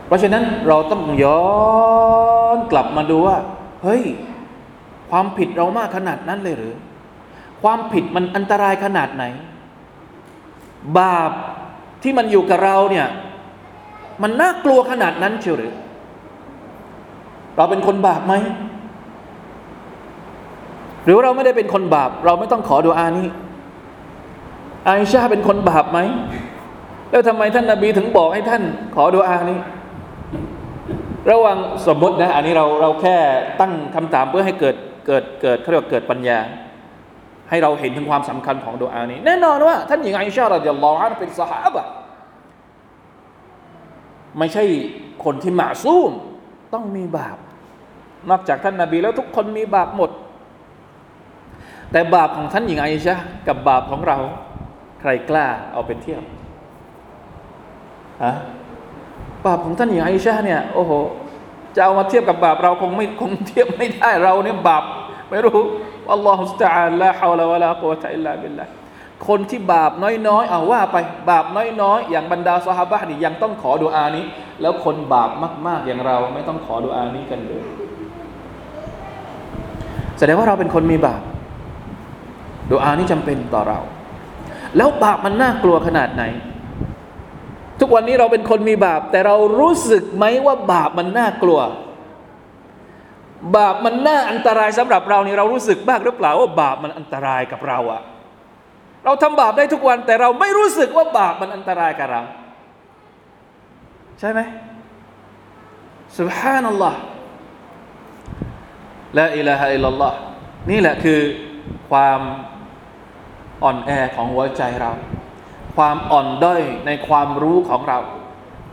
[0.06, 1.42] เพราะฉะนั้นเราต้องย้อ
[2.56, 3.36] นกลับมาดูว่า
[3.82, 4.02] เฮ้ย
[5.10, 6.74] ความผิดเรามากขนาดนั้นเลยหรือ
[7.62, 9.24] ความผิดมันอันตรายขนาดไหน
[10.98, 11.30] บาป
[12.02, 13.06] ที่มันอยู่กับเราเนี่ย
[14.22, 15.74] มันน่ากลัวขนาดนั้นเชียวหรือ
[17.56, 18.34] เราเป็นคนบาปไหม
[21.04, 23.26] หรือเราไม่ได้เป็นคนบาป เราไม่ต้องขอดูอานี้
[24.86, 25.98] อาอิชาเป็นคนบาปไหม
[27.10, 28.62] แล้วทำไมท่านนาบีถึงบอกให้ท่าน
[28.94, 29.58] ขอดูอานี้
[31.30, 33.16] ระวังสมมตินะ อันนี้เราเราแค่
[33.60, 36.38] ตั้งคำถามเพื่อให้เกิดเกิดเกิดเขาเรียกว่าเกิดปัญญา
[37.50, 41.76] ให้เราเห็นถึงความสำคัญของดุอานี้ แน่นอนว่า ท่านหญิงไอชาระดิยัลลอฮุอันเป็นสหาย
[44.38, 44.64] ไม่ใช่
[45.24, 46.12] คนที่หมาซูม
[46.74, 47.36] ต้องมีบาป
[48.30, 50.10] นอกจากท่านนาบีแล้วทุกคนมีบาปหมด
[51.92, 53.16] แต่บาปของท่านหญิงไอชา
[53.48, 54.18] กับบาปของเรา
[55.00, 56.22] ใครกล้าเอาเป็นเทียบ
[58.24, 58.32] ฮะ
[59.46, 60.92] บาปของท่านหญิงไอชาเนี่ยโอ้โห
[61.74, 64.84] จะเอามาเทียบกับบาปเราคงไม่คงเทียบไม่ได้เราเนี่ยบาป
[65.30, 65.60] ไม่รู้
[66.12, 68.64] อัลลอฮฺสตาอัลลาฮาวลาวะลากุวะตะอิลลาบิลลา
[69.28, 69.92] คนที่บาป
[70.28, 70.96] น้อยๆเอาว่าไป
[71.30, 71.44] บาป
[71.82, 74.24] น้อยๆอย่างบรรดาสหายนี่ยังต้องขอดุอานี้
[74.62, 75.30] แล้วคนบาป
[75.66, 77.64] มาก ๆอย่างเราไม่ต้องขอดุอานี้กันเลย
[80.18, 81.22] แสดงว่าเราเป็นคนมีบาป
[82.72, 83.80] ดุอานี้จำเป็นต่อเรา
[84.76, 86.22] แล้วบาปมันน่ากลัวขนาดไหน
[87.80, 91.60] ทุกวันนี้เราเป็นคนมีบาป แต่เรารู้สึกไหมว่าบาปมันน่ากลัว
[93.56, 98.02] บาปมันน่าอันตรายสำหรับเรานี่เรารู้สึกบ้างหรือเปล่าว่าบาปมันอันตรายกับเราอะ
[99.04, 102.22] เราทำบาปได้ทุกวันแต่เราไม่รู้สึกว่าบาปมันอันตรายกับเรา
[104.20, 104.40] ใช่ไหม
[106.18, 107.00] สุบฮานัลลอฮ์
[109.18, 110.16] ละอิลาฮะอิลลลลอฮ์
[110.70, 111.20] นี่แหละคือ
[111.90, 112.20] ความ
[113.64, 114.92] อ่อนแอของหัวใจเรา
[115.76, 117.98] ความอ่อนด้อยในความรู้ของเรา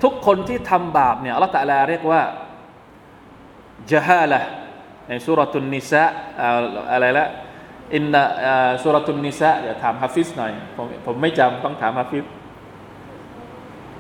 [0.03, 2.21] ทุกคนที่ทำบาปเนี่ยอัลลอฮฺตะลาเรียกว่า
[3.91, 4.41] จฮาละ
[5.07, 6.03] ในสุรตุนนิสะ
[6.91, 7.25] อะไรละ
[7.95, 8.23] อินนะ
[8.83, 12.23] สุรตุนนิสะเดี๋ยวถามฮะฟิซหน่อยผมผมไม่จำต้องถามฮะฟิซ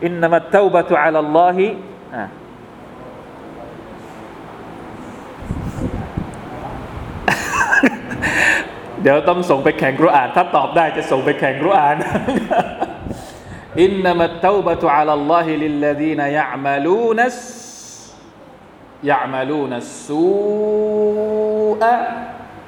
[0.05, 1.67] إنما التوبة على الله
[9.01, 11.95] เดี๋ยวต้องส่งไปแข่งกุรอาน ถ้าตอบได้จะส่งไปแข่งกุรอาน
[13.83, 17.37] إنما التوبة على الله للذين يعملون الس
[19.11, 20.27] ยะมะลูนัสซู
[21.81, 21.93] อะ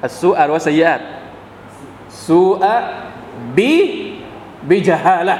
[0.04, 1.00] อัสซูอะวะสยาต
[2.26, 2.76] ซูอะ
[3.56, 3.76] บิ
[4.70, 5.36] บิจฮาละ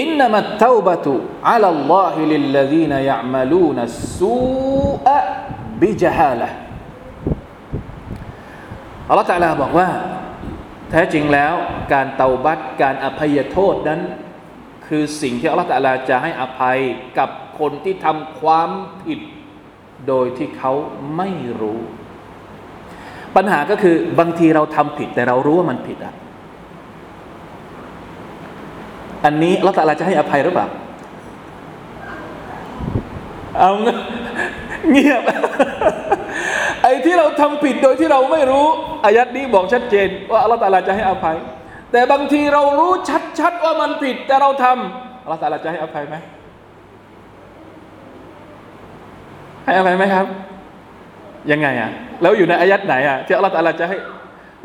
[0.00, 1.12] อินนามัตเตบะตุ
[1.50, 4.36] อัลลอฮิลิลลดีนยะมะลูนัสซู
[5.06, 5.18] อะ
[5.80, 6.50] บิจฮาละ
[9.08, 9.88] อัลลอฮฺตะลาบอกว่า
[10.90, 11.54] แท้จริงแล้ว
[11.92, 14.00] การเตาบัตการอภัยโทษนั้น
[14.86, 16.78] คือสิ่งที่อัลลอฮฺตะลาจะให้อภัย
[17.18, 18.70] กับ คนที่ทำความ
[19.04, 19.20] ผิด
[20.08, 20.72] โดยที่เขา
[21.16, 21.28] ไม่
[21.60, 21.80] รู้
[23.36, 26.14] ปัญหาก็คือบางทีเราทำผิดแต่เรารู้ว่ามันผิดอะ
[29.24, 30.66] อันนี้อัลลอฮฺตะลาจะให้อภัยหรือเปล่า
[33.58, 33.70] เอา
[34.90, 35.22] เงียบ
[36.82, 38.66] ไอ้ที่เราทำผิดโดยที่เราไม่รู้
[39.04, 41.36] อายัดนี้บอกชัดเจน ว่าอัลลอฮฺตาลาจะให้อภัย
[41.92, 42.92] แต่บางทีเรารู้
[43.40, 46.16] ชัดๆว่ามันผิด แต่เราทำอัลลอฮฺตาลาจะให้อภัยไหม
[49.64, 50.26] ให้อภัยไหมครับ
[51.50, 51.90] ยังไงอะ
[52.22, 53.98] แล้วอยู่ในอายัดไหนอะที่อัลลอฮฺจะให้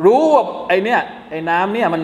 [0.06, 0.98] รู้ว่าไอ้นี่
[1.30, 2.02] ไอน้ำเนี่ยมัน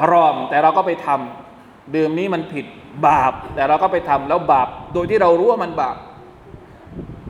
[0.00, 2.66] ฮารอม แต่เราก็ไปทำดื่มนี้มันผิด
[3.06, 5.96] บาป แต่เราก็ไปทำแล้วบาป โดยที่เรารู้ว่ามันบาป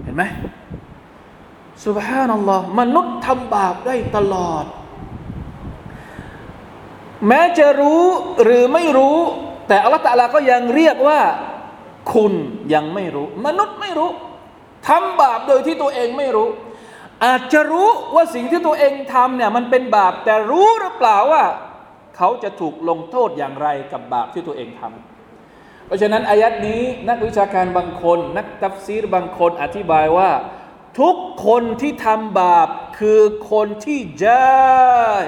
[0.04, 0.22] เห็นไหม
[1.86, 4.64] สุบฮานัลลอฮ์มนุษย์ทำบาปได้ตลอด
[7.26, 8.04] แม้จะรู้
[8.42, 9.18] หรือไม่รู้
[9.68, 11.20] แต่อัลลอฮฺตะลาก็ยังเรียกว่า
[12.12, 12.32] คุณ
[12.74, 14.10] ยังไม่รู้ มนุษย์ไม่รู้
[14.88, 16.48] ทำบาปโดยที่ตัวเองไม่รู้
[17.24, 21.44] อาจจะรู้ว่าสิ่งที่ตัวเองทำเนี่ยมันเป็นบาปแต่รู้หรือเปล่าว่า
[22.16, 30.30] เขาจะถูกลงโทษอย่างไรกับบาปที่ตัวเองทำเพราะฉะนั้นอายัดนี้นักวิชาการบางคน นักตัฟซีรบางคนอธิบายว่า
[31.00, 33.20] ทุกคนที่ทำบาปคือ
[33.52, 34.42] คนที่จา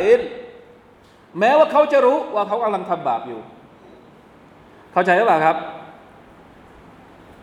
[0.03, 0.21] ฮิล
[1.39, 3.41] แม้ว่าเขาจะรู้ว่าเขากำลังทำบาปอยู่
[4.93, 5.57] เข้าใจหรือเปล่าครับ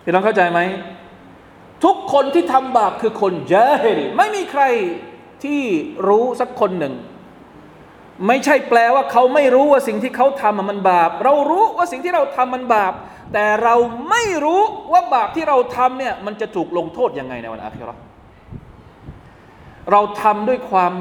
[0.04, 0.60] พี่น้องเข้าใจไหม
[1.84, 4.64] ทุกคนที่ทำบาปคือคนจาฮิลไม่มีใคร
[5.44, 5.62] ที่
[6.08, 6.94] รู้สักคนหนึ่ง
[8.28, 12.94] ไม่ใช่แปลว่าเขาไม่รู้ว่าสิ่งที่เขาทำมันบาป เรารู้ว่าสิ่งที่เราทำมันบาป
[13.34, 13.76] แต่เรา
[14.10, 14.62] ไม่รู้
[14.94, 17.96] ว่าบาปที่เราทำเนี่ยมันจะถูกลงโทษยังไงในวันอาคิรา
[19.92, 20.94] เราทำด้วยความ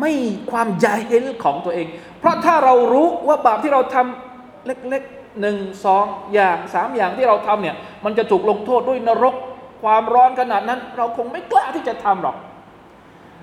[0.00, 0.12] ไม่
[0.50, 1.86] ความใจเห็นของตัวเอง
[2.20, 6.04] เพราะถ้าเรารู้ว่าบาปที่เราทำเล็กๆหนึ่งสอง
[6.34, 9.34] อย่างสามอย่างที่เราทำเนี่ยมันจะถูกลงโทษด้วยนรก
[9.82, 12.36] ความร้อนขนาดนั้น เราคงไม่กล้าที่จะทำหรอก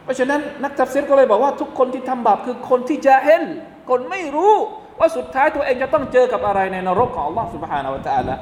[0.03, 3.43] เพราะฉะนั้นนักจับเซตก็เลยบอกว่าทุกคนที่ทำบาปคือคนที่จะเห็น
[3.89, 4.53] คนไม่รู้
[4.99, 8.35] ว่าสุดท้ายตัวเองจะต้องเจอกับอะไรในนรกของอัลลอฮฺสุบฮานาวะตะละ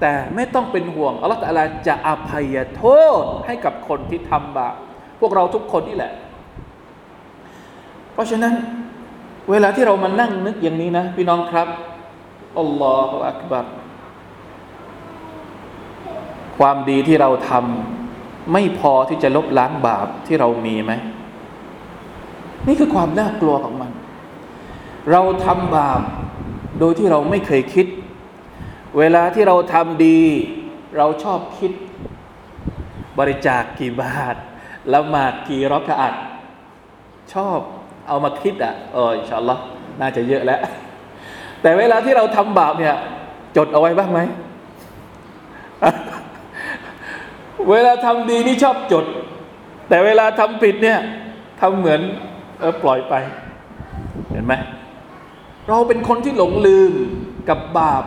[0.00, 2.84] แต่ไม่ต้องเป็นห่วงอัลลอฮฺตะลาจะอภัยโท
[3.20, 4.74] ษให้กับคนที่ทำบาป
[5.20, 6.12] พวกเราทุกคนนี่แหละ
[8.12, 8.54] เพราะฉะนั้น
[9.50, 11.68] เวลาที่เรามานั่งนึกอย่างนี้นะ พี่น้องครับ
[12.60, 13.66] อัลลอฮฺอักบัร
[16.58, 20.92] ความดีที่เราทำไม่พอที่จะลบล้างบาปที่เรามีไหม
[22.66, 23.90] นี่คือความน่ากลัวของมัน
[25.12, 26.00] เราทำบาป
[26.80, 27.86] โดยที่เราไม่เคยคิด
[28.98, 30.20] เวลาที่เราทำดี
[30.96, 31.72] เราชอบคิด
[33.18, 34.36] บริจาคกกี่บาท
[34.94, 36.14] ละหมาดกี่รักะอัด
[37.34, 37.58] ชอบ
[38.08, 39.62] เอามาคิดอะเอออินชาอัลลอฮ์
[40.00, 40.60] น่าจะเยอะแล้ว
[41.62, 42.96] แต่เวลาที่เราทำบาปเนี่ย
[43.56, 44.20] จดเอาไว้บ้างไหม
[47.70, 49.04] เวลาทำดีนี่ชอบจด
[49.88, 51.00] แต่เวลาทำผิดเนี่ย
[51.60, 52.00] ทำเหมือน
[52.60, 53.14] เออปล่อยไป
[54.30, 54.54] เห็นไหม
[55.68, 56.92] เราเป็นคนที่หลงลืม
[57.48, 58.04] กับบาป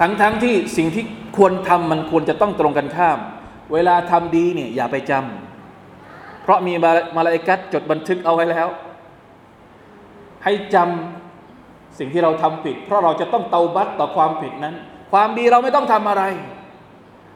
[0.00, 1.04] ทั้งๆทที่สิ่งที่
[1.36, 3.18] ควรทำมันควรจะต้องตรงกันข้าม
[3.72, 6.72] เวลาทำดีเนี่ยอย่าไปจำเพราะมี
[7.16, 8.68] มาลาอิกัดจดบันทึกเอาไว้แล้ว
[10.44, 14.74] ให้จำสิ่งที่เราทำผิด เพราะเราจะต้องเตาบัตต่อความผิดนั้น
[15.12, 16.22] ความดีเราไม่ต้องทำอะไร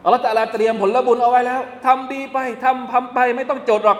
[0.06, 3.98] อัลลอฮฺตะลาเตรียมผลบุญเอาไว้แล้วทำดีไปทำทำไปไม่ต้องจดหรอก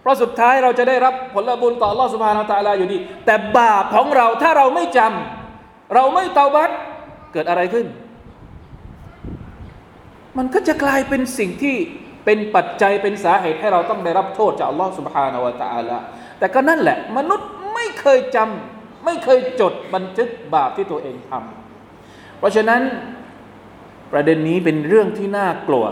[0.00, 6.70] เพราะสุดท้ายเราจะได้รับผลบุญต่ออัลลอฮฺสุบฮานาตะลาอยู่ดี แต่บาปของเราถ้าเราไม่จำเราไม่เตาบัต
[7.32, 7.86] เกิดอะไรขึ้น
[10.38, 11.76] มันก็จะกลายเป็นสิ่งที่
[12.24, 15.98] เป็นปัจจัยเป็นสาเหตุให้เราต้องได้รับโทษจากอัลลอฮฺสุบฮานาวะตะอาลา
[16.38, 22.82] แต่ก็นั่นแหละ มนุษย์ไม่เคยจำไม่เคยจดบันทึกบาปที่ตัวเองทำเพราะฉะนั้น
[24.12, 25.84] ประเด็นนี้เป็นเรื่องที่น่ากลัว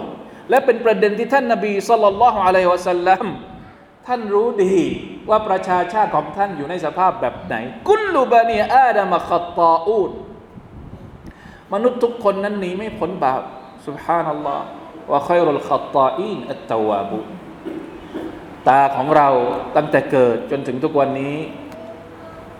[0.50, 3.26] และเป็นประเด็นที่ท่านนาบีสุลต่านละฮ์อะลัยวะสัลลัม
[4.06, 4.76] ท่านรู้ดี
[5.30, 7.54] ว่าประชาชาติของท่านอยู่ในสภาพแบบไหน
[7.88, 10.10] กุลลุบานีอาดามะขตาอูด
[11.72, 13.42] มนุษย์ทุกคนนั้นหนีไม่พ้นบาป
[13.86, 14.64] สุบฮานัลลอฮ์
[15.10, 17.20] ว่าครุลขตาอีนอัตตาวาบุ
[18.68, 19.28] ตาของเรา
[19.76, 21.36] ตั้งแต่เกิดจนถึงทุกวันนี้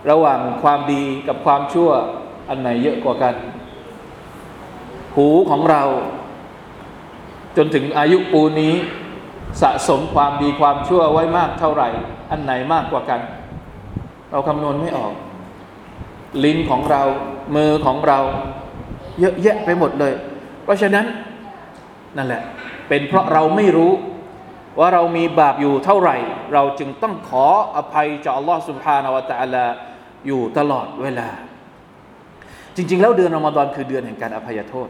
[0.09, 1.89] ระหว่างความดีกับความชั่ว
[2.49, 3.35] อันไหนเยอะกว่ากัน
[5.15, 5.83] หูของเรา
[7.57, 8.73] จนถึงอายุปูนี้
[9.61, 11.89] สะสมความดีความชั่วไว้มากเท่าไหร่
[12.31, 13.21] อันไหนมากกว่ากัน
[14.31, 15.13] เราคำนวณไม่ออก
[16.43, 17.03] ลิ้นของเรา
[17.55, 18.19] มือของเรา
[19.19, 20.13] เยอะแยะไปหมดเลย
[20.63, 21.05] เพราะฉะนั้น
[22.17, 22.41] นั่นแหละ
[22.87, 23.91] เป็นเพราะเราไม่รู้
[24.79, 26.17] ว่าเรามีบาปอยู่เท่าไหร่
[26.53, 27.45] เราจึงต้องขอ
[27.75, 29.65] อภัยจากอัลลอฮ์سبحانه وتعالى
[30.27, 31.29] อยู่ตลอดเวลา
[32.75, 34.89] จริง ๆ แล้วเดือนรอมฎอนคือเดือนแห่งการอภัยโทษ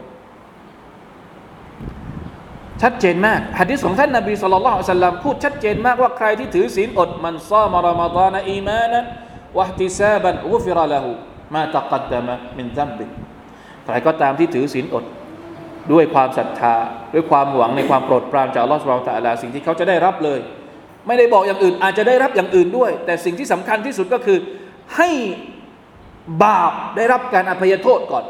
[2.82, 9.04] ชัดเจนมากฮะดิษของท่านนบีصلى الله عليه وسلمพูดชัดเจนมากว่าใครที่ถือศีลอดمن صام رمضان إيمانا
[9.58, 13.04] واحتسابا غفر له ما تقدم من ذنبه
[13.84, 15.04] ใครก็ตามที่ถือศีลอด
[15.92, 16.74] ด้วยความศรัทธา
[17.14, 20.40] ด้วยความหวังในความโปรดปรานจากอัลลอฮฺسبحانه وتعالىสิ่งที่เขาจะได้รับเลย
[21.06, 24.38] ไม่ได้บอกอย่างอื่นอาจจะได้รับอย่างอื่นด้วย แต่สิ่งที่สำคัญที่สุดก็คือ
[24.96, 25.10] ให้
[26.42, 28.24] บาปได้รับการอภัยโทษก่อน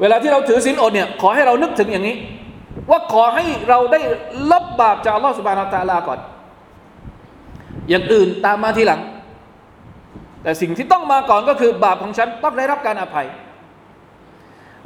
[0.00, 2.16] เวลาที่เราถือศีลอดเนี่ยขอให้เรานึกถึงอย่างนี้
[2.90, 4.00] ว่าขอให้เราได้
[4.50, 6.18] ลบบาปจากอัลลอฮฺสุบานาตาลาก่อน
[7.88, 9.00] อย่างอื่นตามมาทีหลัง
[10.42, 13.26] แต่สิ่งที่ต้องมาก่อนก็คือบาปของฉันต้องได้รับการอภัย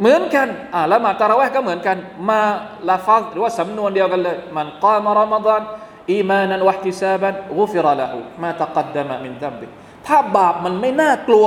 [0.00, 1.96] เหมือนกันอ่าละหมาดตะระวะก็เหมือนกัน
[2.28, 2.40] มา
[2.88, 5.62] ลาฟัหรือว่าสำนวนเดียวกันเลย มันกามรอมฎาน
[6.10, 9.66] อีมานันวะติซาบันกุฟิรละหูมาตะกัดดมะมินดัมบิ
[10.06, 11.46] ถ้าบาปมันไม่น่ากลัว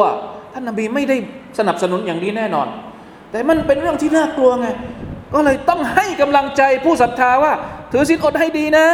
[0.54, 1.18] ท่านนบีไม่ได้
[1.60, 2.68] สนับสนุนอย่างนี้แน่นอน
[3.32, 4.68] แต่มันเป็นเรื่องที่น่ากลัวไง
[5.34, 7.54] ก็เลยต้องให้กำลังใจผู้ศรัทธาว่า
[7.92, 8.86] ถือศีลอดให้ดีนะ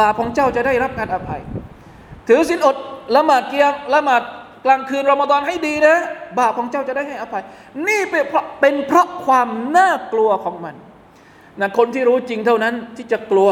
[0.00, 1.40] บาปของเจ้าจะได้รับการอภัย
[2.28, 2.76] ถือศีลอด
[3.16, 4.22] ละหมาดเกียงละหมาด
[4.64, 5.96] กลางคืนรอมฎอนให้ดีนะ
[6.38, 7.42] บาปของเจ้าจะได้ให้อภัย
[7.88, 10.74] นี่เป็นเพราะเป็นเพราะความน่ากลัวของมัน
[11.60, 13.50] นะคนที่รู้จริงเท่านั้นที่จะกลัว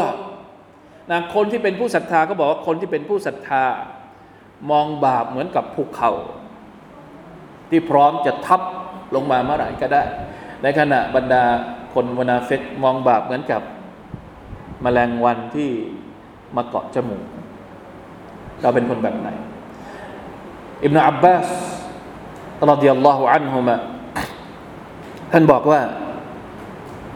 [1.11, 3.63] นะคนที่เป็นผู้ศรัทธาก็บอกว่าคนที่เป็นผู้ศรัทธา
[4.69, 6.11] มองบาปเหมือนกับภูเขา
[7.69, 8.61] ที่พร้อมจะทับ
[9.15, 10.03] ลงมาเมื่อไหร่ก็ได้
[10.63, 11.43] ในขณะบรรดา
[11.93, 13.61] คนวนาเฟกมองบาปเหมือนกับ
[14.85, 15.69] มแมลงวันที่
[16.55, 17.23] มาเกาะจมูก
[18.61, 19.29] เราเป็นคนแบบไหน
[20.83, 21.47] อิบนาอับบาส
[22.69, 23.75] รดิยัลลอฮุอันฮุมะ
[25.31, 25.81] ท่านบอกว่า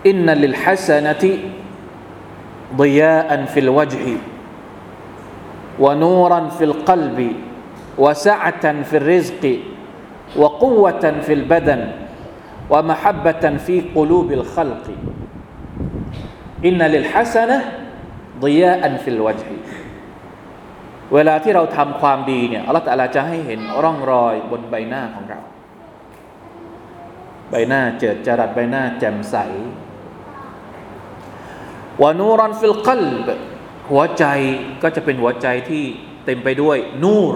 [0.07, 1.31] อินนัลิลฮัสนะติ
[2.79, 4.15] ดยาอันฟิลวจฮี
[5.80, 7.18] ونورا في القلب
[7.98, 9.44] وسعة في الرزق
[10.36, 11.80] وقوة في البدن
[12.70, 14.86] ومحبة في قلوب الخلق
[16.64, 17.58] إن للحسنة
[18.40, 19.50] ضياء في الوجه
[21.14, 25.40] เวลาที่เราทำความดีเนี่ยอัลลอฮฺจะให้เห็นร่องรอยบนใบหน้าของเรา
[27.50, 29.36] ใบหน้าเจิดจรัสใบหน้าแจ่มใส
[32.02, 33.28] วานูรันฟิลกัลบ
[33.91, 34.25] หัวใจ
[34.83, 35.83] ก็จะเป็นหัวใจที่
[36.25, 37.35] เต็มไปด้วยนูร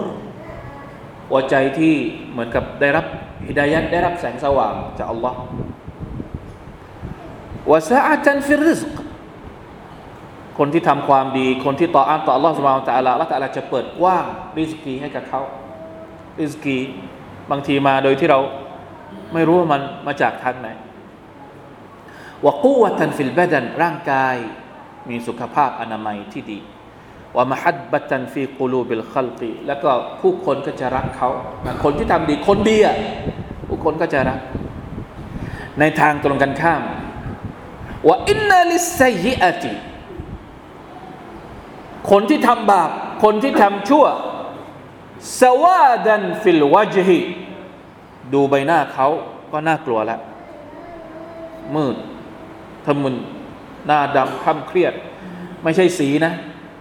[1.30, 1.94] หัวใจที่
[2.30, 3.06] เหมือนกับได้รับ
[3.48, 5.38] ฮิดายัดได้รับแสงสว่างจากอัลลอฮ์
[7.70, 8.94] وسعة في الرزق
[10.58, 14.24] คนที่ทำความดี คนที่ตออัตต่ออัลลอฮ์ سبحانه وتعالى อัลลอฮฺตะอาลาจะเปิดกว้าง
[14.58, 15.42] ริสกีให้กับเขา
[16.40, 16.78] ริสกี
[17.50, 18.38] บางทีมาโดยที่เรา
[19.32, 20.68] ไม่รู้ว่ามันมาจากทางไหน
[22.46, 24.36] وقوة في البدنร่างกาย
[25.08, 26.58] มีสุขภาพอนามัยที่ดี
[27.36, 31.30] วะมหัดบัตันฟีกูลูบิลขัลกีแล้วก็ผู้คนก็จะรักเขา
[31.84, 32.96] คนที่ทำดีคนดีอะ
[33.68, 34.40] ผู้คนก็จะรัก
[35.80, 36.82] ในทางตรงกันข้าม
[38.08, 39.72] ว่าอินนาลิสยิอติ
[42.10, 42.90] คนที่ทำบาป
[43.24, 44.06] คนที่ทำชั่ว
[45.40, 47.20] สวาดันฟิลวาจฮิ
[48.32, 49.08] ดูใบหน้าเขา
[49.52, 50.20] ก็น่ากลัวแล้ว
[51.74, 51.96] มืด
[52.86, 53.16] ทะมึน
[53.85, 54.93] หน้าดำคล้ำเครียด
[55.63, 56.33] ไม่ใช่สีนะ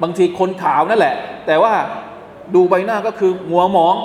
[0.02, 1.14] บางทีคนขาวนั่นแหละ
[1.46, 1.74] แต่ว่า
[2.54, 3.96] ดูใบหน้าก็คือหัวหมอง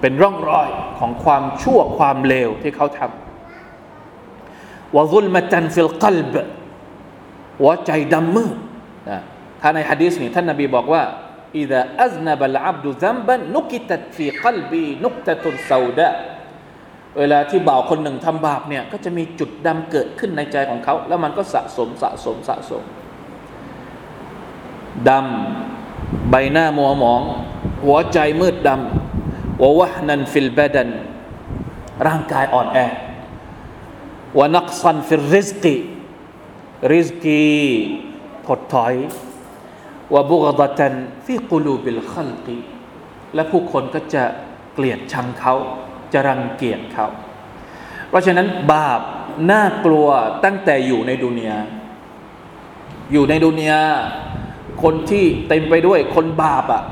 [0.00, 6.34] เป็นร่องรอยของความชั่วความเลวที่เขาทำวะซุลมตันฟิลกลบ
[7.58, 8.56] หัวใจดำมืด
[9.10, 9.20] นะ
[9.60, 11.02] ถ้าในฮะดีษนี้ท่านนบีบอกว่า
[11.54, 16.31] إذا أذنب العبد ذنبا نكتت في قلبي نكتة سوداء
[17.17, 22.83] เวลาที่บ่าวคนหนึ่งทำบาปเนี่ยก็จะมีจุดดำเกิดขึ้นในใจของเขา แล้วมันก็สะสมสะสมสะสม
[25.09, 27.21] ดำใบหน้ามัวหมอง
[27.83, 30.89] หัวใจมืดดำووهنا في البدن
[32.07, 32.79] ร่างกายอ่อนแอ
[34.39, 35.75] ونقصا في الرزق
[36.91, 37.43] ริสกี
[38.47, 38.93] ถดถอย
[40.13, 42.57] وبغضة في قلوب الخلق
[43.35, 44.23] และผู้คนก็จะ
[44.73, 45.55] เกลียดชังเขา
[46.13, 47.07] จะรังเกียจเขา
[48.09, 49.01] เพราะฉะนั้นบาป
[49.51, 50.07] น่ากลัว
[50.43, 51.57] ตั้งแต่อยู่ในดุนยา
[53.11, 53.81] อยู่ในดุนยา
[54.83, 56.83] คนที่เต็มไปด้วยคนบาปอะ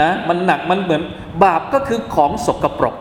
[0.00, 1.02] นะมันหนักมันเหมือน
[1.44, 2.96] บาปก็คือของสกปรก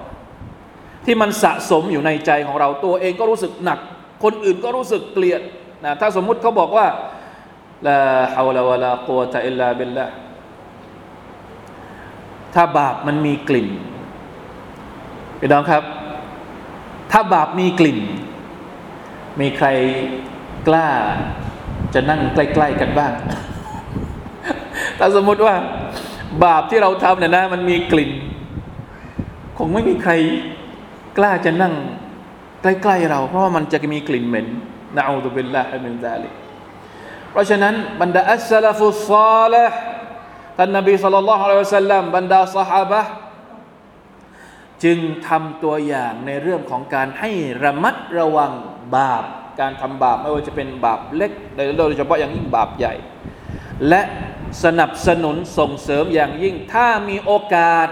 [1.06, 3.80] ที่มันสะสมอยู่ในใจของเราตัวเองก็รู้สึกหนัก
[4.24, 5.42] คนอื่นก็รู้สึกเกลียด
[5.86, 6.88] นะถ้าสมมุติเขาบอกว่า
[7.88, 8.00] ลา
[8.36, 10.06] ฮาวลาวะลากุวตะอิลลาบิลละ
[12.54, 13.68] ถ้าบาปมันมีกลิ่น
[15.44, 15.84] พี่น้องครับ
[17.12, 18.00] ถ้าบาปมีกลิ่น
[19.40, 19.68] มีใคร
[20.68, 20.88] กล้า
[21.94, 23.14] จะนั่งใกล้ ๆกันบ้าง
[25.00, 25.56] ถ้าสมมติว่า
[26.44, 28.12] บาปที่เราทำเนี่ยนะ มันมีกลิ่น
[29.58, 30.14] คงไม่มีใคร
[31.18, 31.74] กล้าจะนั่ง
[32.62, 34.48] ใกล้ๆเรา เพราะว่ามันจะมีกลิ่นเหม็น
[34.98, 36.34] นะอูดุบิลลาฮิมินซาลิก
[37.32, 39.78] เพราะฉะนั้นบรรดาอัสซาฟุสซาลห์
[40.58, 42.94] ท่านนบีصلى الله عليه وسلمบรรดาสหาย
[44.85, 44.99] จึง
[45.29, 47.31] ทำตัวอย่างในเรื่องของการให้
[47.65, 48.53] ระมัดระวัง
[48.97, 49.25] บาป
[49.61, 51.33] การทำบาปไม่ว่าจะเป็นบาปเล็ก
[51.79, 52.95] โดยเฉพาะอย่างยิ่งบาปใหญ่
[53.89, 54.03] และ
[54.65, 57.89] สนับสนุนส่งเสริมอย่างยิ่ง ถ้ามีโอกาส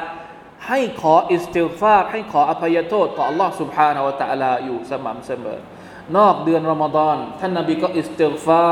[0.68, 5.60] ให้ขออิสติฟาร์ให้ขออภัยโทษต่อ Allah سبحانه และ تعالى อยู่สม่ำเสมอ
[6.16, 8.64] นอกเดือนรอมฎอนท่านนบีก็อิสติฟา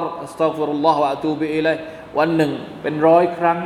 [0.00, 1.76] ร์อัสตัฟุรุลลอฮฺวะตูบิอิลัย
[2.18, 3.58] วันหนึ่งเป็นร้อยครั้ง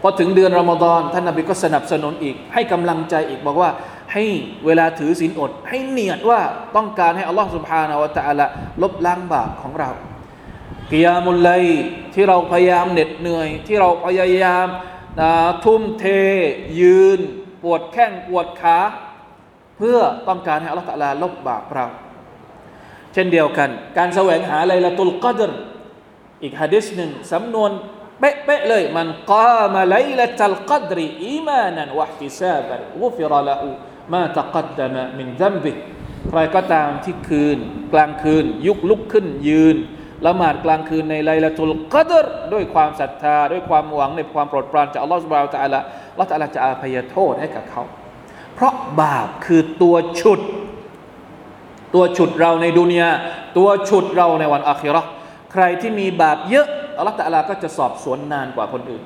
[0.00, 3.70] พอถึงเดือนรอมฎอนท่านนบีก็สนับสนุนอีก ให้กำลังใจอีกบอกว่า
[4.12, 4.24] ให้
[4.66, 6.40] เวลาถือศีลอด ให้เนียดว่า
[6.76, 8.46] ต้องการให้อัลลอฮฺสุบฮานาวะตะละ
[8.82, 9.90] ลบล้างบาปของเรา
[10.90, 11.50] กิยามุลไล
[12.14, 14.66] ที่เราพยายามเหน็ดเหนื่อย ที่เราพยายาม
[15.64, 16.04] ทุ่มเท
[16.80, 17.18] ยืน
[17.62, 18.78] ปวดแข้งปวดขา
[19.76, 21.86] เพื่อต้องการให้อัลลอฮฺตะลาลบบาปเรา
[23.12, 25.50] เช่นเดียวกัน การแสวงหาไลละตุลกัดร
[26.42, 27.70] อีกฮะดิษหนึ่งสำนวน
[28.20, 33.68] เป๊ะๆเลยมันกามาไลละตัลกัดรีอีมานันวะฮิซาบันกุฟิรละอู
[34.12, 35.72] มาตะกัดดมะมินดัมบิ
[36.28, 37.58] ใครก็ตามที่คืน
[37.92, 39.76] กลางคืน ยุกลุกขึ้นยืน
[40.26, 45.80] ละหมาดกลางคืนในไลละตุลกัดรด้วยความศรัทธา ด้วยความหวังในความโปรดปรานจากอัลลอฮฺสุบฮานตะอัลละ
[46.12, 47.82] อัลลอฮฺตะอัลจะอาภัยโทษให้กับเขา
[48.54, 50.40] เพราะบาปคือตัวฉุด
[51.94, 53.10] ตัวฉุดเราในดุนยา
[53.58, 55.02] ตัวฉุดเราในวันอาคิเราะฮ์
[55.52, 56.68] ใครที่มีบาปเยอะ
[57.00, 59.04] อัลลอฮฺตะอาลาก็จะสอบสวนนานกว่าคนอื่น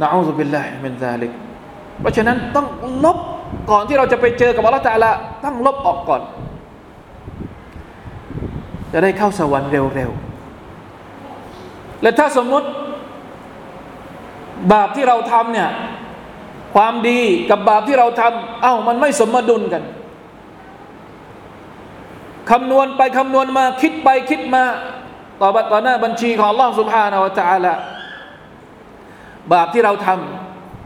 [0.00, 1.32] نعوذ بالله من ذلك
[2.00, 2.66] เพราะฉะนั้นต้อง
[3.04, 3.18] ลบ
[3.70, 5.10] ก่อนที่เราจะไปเจอกับอัลลอฮฺตะอาลา
[5.44, 6.22] ต้องลบออกก่อน
[8.92, 12.68] จะได้เข้าสวรรค์เร็วๆ และถ้าสมมุติ
[14.72, 15.70] บาปที่เราทำเนี่ย
[16.74, 19.82] ความดีกับบาปที่เราทำเอ้ามันไม่สมดุลกัน
[22.51, 24.63] คำนวณไปคำนวณมาคิดไปคิดมา
[25.41, 27.73] ต่อบัต่อหน้าบัญชีของ Allah سبحانه และ تعالى
[29.53, 30.07] บาปที่เราท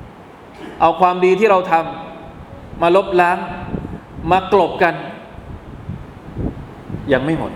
[0.02, 3.38] ำเอาความดีที่เราทำมาลบล้าง
[4.32, 4.96] มากลบกัน
[7.14, 7.52] ยังไม่หมด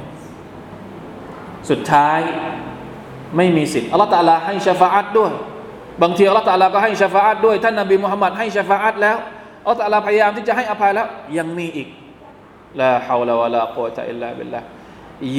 [1.70, 2.20] สุดท้าย
[3.38, 5.32] ไม่มีสิทธิ์อัลลอฮฺตาลาให้ชฟาอัตด้วย
[6.02, 9.18] บางทีอัลลอฮฺตาลาก็ให้ชฟาอัตด้วย ท่านนบีมุฮัมมัดให้ชฟาอัตแล้ว
[9.64, 11.88] อัลลอฮฺตะอาลาพยายามที่จะให้อภัยแล้ว ยังมีอีก
[12.81, 14.61] لا حول ولا قوة إلا بالله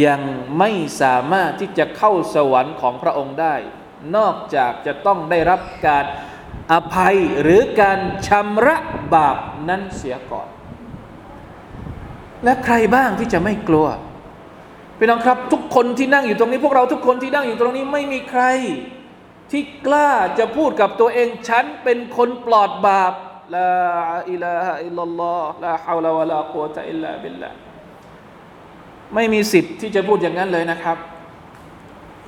[0.06, 0.22] ยัง
[0.58, 0.72] ไม่
[1.02, 3.56] สามารถที่จะเข้าสวรรค์ของพระองค์ได้
[4.16, 6.06] นอกจากจะต้องได้รับการ
[6.72, 8.78] อภัยหรือการชำระ
[9.14, 9.38] บาป
[9.70, 10.48] นั้นเสียก่อน
[12.44, 13.88] และใครบ้างที่จะไม่กลัว
[14.98, 18.44] พี่น้องครับ ทุกคนที่นั่งอยู่ตรงนี้ พวกเราทุกคนที่นั่งอยู่ตรงนี้ไม่มีใคร
[19.52, 23.14] ที่กล้าจะพูดกับตัวเองฉันเป็นคนปลอดบาป
[23.54, 23.72] ลา
[24.32, 27.50] อิลาฮะอิลลัลลอฮ์ลาฮาวลาวะลากุวตะอิลลาบิลลา
[29.16, 30.98] ไม่มีสิทธิ์ที่จะพูดอย่างนั้นเลยนะครับ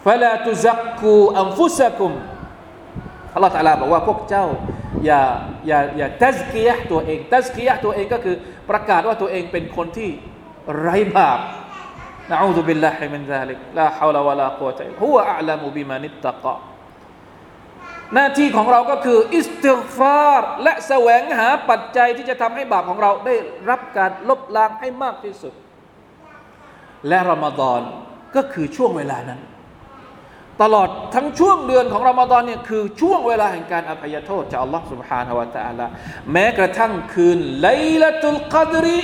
[0.06, 2.12] ฟะลาตุซักกูอัมฟุสกุม
[3.34, 4.46] อัลลอฮฺตะลาบอกว่าพวกเจ้า
[5.06, 5.22] อย่า
[5.68, 8.36] อย่าอย่าตัสกียะตัวเองตัสกียะตัวเองก็คือ
[8.70, 10.10] ประกาศว่าตัวเองเป็นคนที่
[10.80, 11.40] ไร้บาป
[12.32, 16.56] نعوذ بالله من ذلك لا حول ولا قوة إلا هو أعلم بمن اتقى
[18.15, 23.35] หน้าที่ของเราก็คืออิสติฟาร และแสวงหาปัจจัยที่จะทำให้บาปของเราได้
[23.71, 25.55] รับการลบล้างให้มากที่สุด
[27.09, 27.81] และรอมฎอน
[28.37, 29.41] ก็คือช่วงเวลานั้น
[30.63, 35.87] ตลอดทั้งช่วงเดือนของรอมฎอนเนี่ยคือช่วงเวลาแห่งการอภัยโทษจากอัลลอฮ์ سبحانه และ تعالى
[36.33, 37.69] แม้กระทั่งคืนไล
[38.03, 38.99] ละตุลกัดรี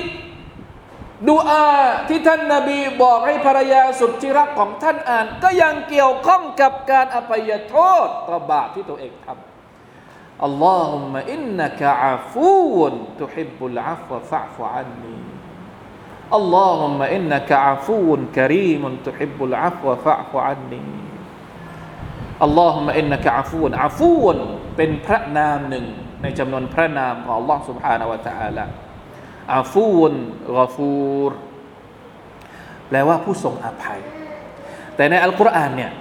[1.29, 1.67] ดูอา
[2.09, 15.17] ที่ท่านนาบีบอกให้ภรรยาสุดที่รักของท่านอ่าน ก็ยังเกี่ยวข้องกับการอภัยโทษต่อบาปที่ตัวเองทำอัลลอฮุมะอินนักะอาฟูนตุฮิบุลอัฟวะฟะฟุอันนี
[16.35, 20.83] اللهم إنك عفو كريم تحب العفو فاعف عني
[22.43, 24.35] اللهم إنك عفو عفو
[24.77, 25.87] เป็นพระนามหนึ่ง
[26.23, 28.67] ในจำนวนพระนามของ Allah سبحانه และ تعالى
[29.56, 30.14] อาฟูน
[30.58, 31.32] กอฟูร
[32.88, 34.00] แปลว่าผู้ทรงอภัย
[34.96, 35.92] แต่ในอัลกุรอานเนี่ย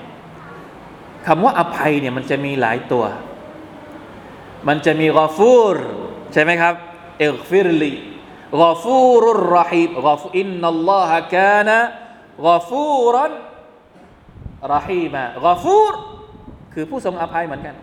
[1.27, 3.05] คำว่าอภัยเนี่ยมันจะมีหลายตัว
[4.69, 5.77] มันจะมี غفور
[6.33, 6.75] ใช่ไหมครับ
[7.19, 11.79] اغفر لي غفور رحيم غف إن الله كان
[12.47, 15.95] غفورا رحيما غفور
[16.75, 17.77] คือผู้ทรงอภัยเหมือนกัน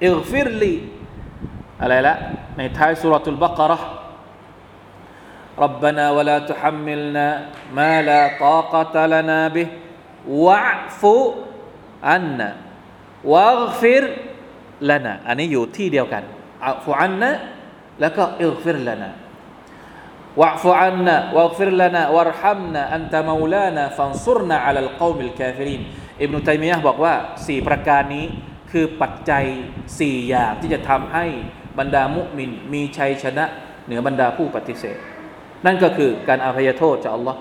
[0.00, 0.74] اغفر لي
[1.80, 2.14] อะไรล่ะ
[2.56, 3.88] ในท้ายซูเราะตุลบะเกาะเราะฮ์
[5.59, 7.27] ربنا ولا تحملنا
[7.77, 9.67] ما لا طاقة لنا به
[10.27, 11.01] واعف
[12.03, 12.49] عنا
[13.23, 14.03] واغفر
[14.81, 16.23] لنا อันนี้อยู่ที่เดียวกัน
[16.65, 17.31] อัฟอันนะ
[18.01, 19.09] แล้วก็อิกฟิรลนะ
[20.41, 25.81] วะฟุอันนะวะฟิรลนะวะรฮัมนะอันตะมูลานะฟันซุรนะอัลลกอมิลกาฟิริน
[26.21, 27.13] อิบนุตัยมียะห์บอกว่า
[27.47, 28.25] สี่ประการนี้
[28.71, 29.45] คือปัจจัย
[29.99, 31.25] สี่อย่างที่จะทำให้
[31.79, 33.45] บรรดามุมินมีชัยชนะ
[33.85, 34.97] เหนือบรรดาผู้ปฏิเสธ
[35.66, 37.40] นั่นก็คือการอภัยโทษจากอัลลอฮ์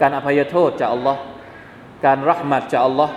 [0.00, 1.20] การอภัยโทษจากอัลลอฮ์
[2.04, 3.14] การเราะห์มัตจากอัลลอฮ์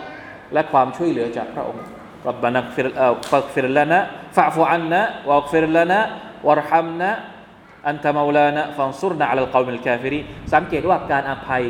[0.54, 1.84] และความช่วยเหลือจากพระองค์
[2.28, 4.00] ربنا اغفر เอ่อ فاغفر لنا
[4.36, 10.20] واعف عنا واغفر لنا وارحمنا أنت مولانا فانصرنا على القوم الكافرين
[10.54, 11.64] สังเกตว่าการอภัย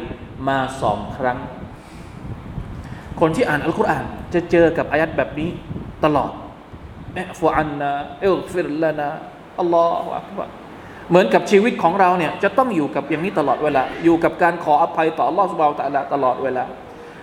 [0.47, 1.39] มาสองครั้ง
[3.19, 5.49] คนที่อ่านอัลกุรอานจะเจอกับอายะฮ์แบบนี้
[6.05, 6.31] ตลอด
[7.15, 10.49] واعف عنا واغفر لنا الله أكبر
[11.10, 16.66] เหมือนกับชีวิตของเราเนี่ยจะต้องอยู่กับอย่างนี้ตลอดเวลา อยู่กับการขออภัยต่อالله سبحانه وتعالىตลอดเวลา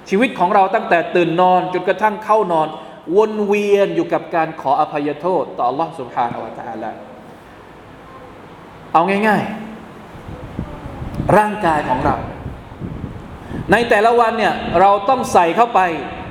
[0.09, 2.68] ชีวิตของเราตั้งแต่ตื่นนอนจนกระทั่งเข้านอน
[3.16, 6.93] วนเวียนอยู่กับการขออภัยโทษ ต่อลอสุภาอวตาลา
[8.93, 9.43] เอาง่าย
[10.41, 12.16] ๆ ร่างกายของเรา
[13.72, 15.80] ในแต่ละวันเนี่ยเราต้องใส่เข้าไป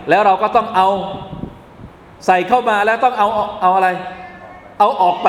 [0.09, 0.87] แล้วเราก็ต้องเอา
[2.27, 3.27] ใส่เข้ามาแล้วต้องเอา
[3.61, 3.89] เอาอะไร
[4.79, 5.27] เอาออกไป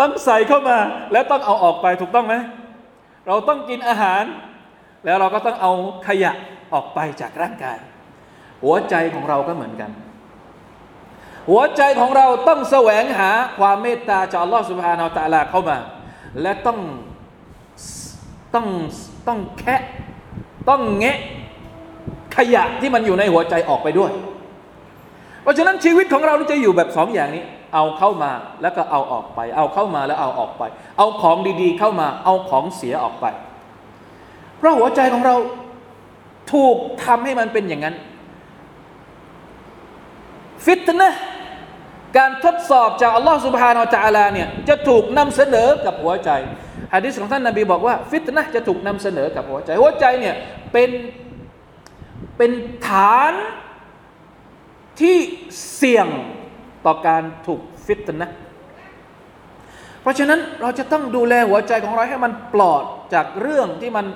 [0.00, 0.78] ต้องใส่เข้ามา
[1.12, 2.34] แล้วต้องเอาออกไปถูกต้องไหม
[3.26, 4.22] เราต้องกินอาหาร
[5.04, 5.72] แล้วเราก็ต้องเอา
[6.06, 6.32] ขยะ
[6.72, 7.78] ออกไปจากร่างกาย
[8.64, 9.90] หัวใจของเราก็เหมือนกัน
[11.50, 15.78] หัวใจของเราต้องแสวงหาความเมตตาจากอัลลอฮฺสุบฮานาอัลตะลาเข้ามา
[16.42, 16.78] และต้อง
[18.54, 18.66] ต้อง
[19.28, 19.82] ต้องแคะ
[20.68, 21.18] ต้องแงะ
[22.36, 24.10] ขยะที่มันอยู่ในหัวใจออกไปด้วย
[25.42, 27.44] เพราะฉะนั้นชีวิตของเราจะอยู่แบบสองอย่างนี้
[27.76, 30.62] เอาเข้ามาแล้วก็เอาออกไป เอาเข้ามาแล้วเอาออกไป
[30.98, 33.26] เอาของดีๆเข้ามา เอาของเสียออกไป
[34.58, 35.36] เพราะหัวใจของเรา
[36.52, 37.94] ถูกทำให้มันเป็นอย่างนั้น
[40.64, 41.10] ฟิตนะ
[42.16, 46.30] การทดสอบจากอัลลอฮฺสุบฮานาอัลลอฮเนี่ยจะถูกนำเสนอกับหัวใจ
[46.94, 50.34] ฮะดิษของท่านนาบีบอกว่า ฟิตนะจะถูกนำเสนอกับหัวใจ หัวใจเนี่ย
[50.72, 50.90] เป็น
[52.36, 52.50] เป็น
[52.88, 53.32] ฐาน
[55.00, 55.16] ที่
[55.76, 56.08] เสี่ยง
[56.86, 58.30] ต่อการถูกฟิตนะ
[60.02, 62.84] เพราะฉะนั้นเราจะต้องดูแลหัวใจของเราให้มันปลอด
[63.14, 64.06] จากเรื่องที่มัน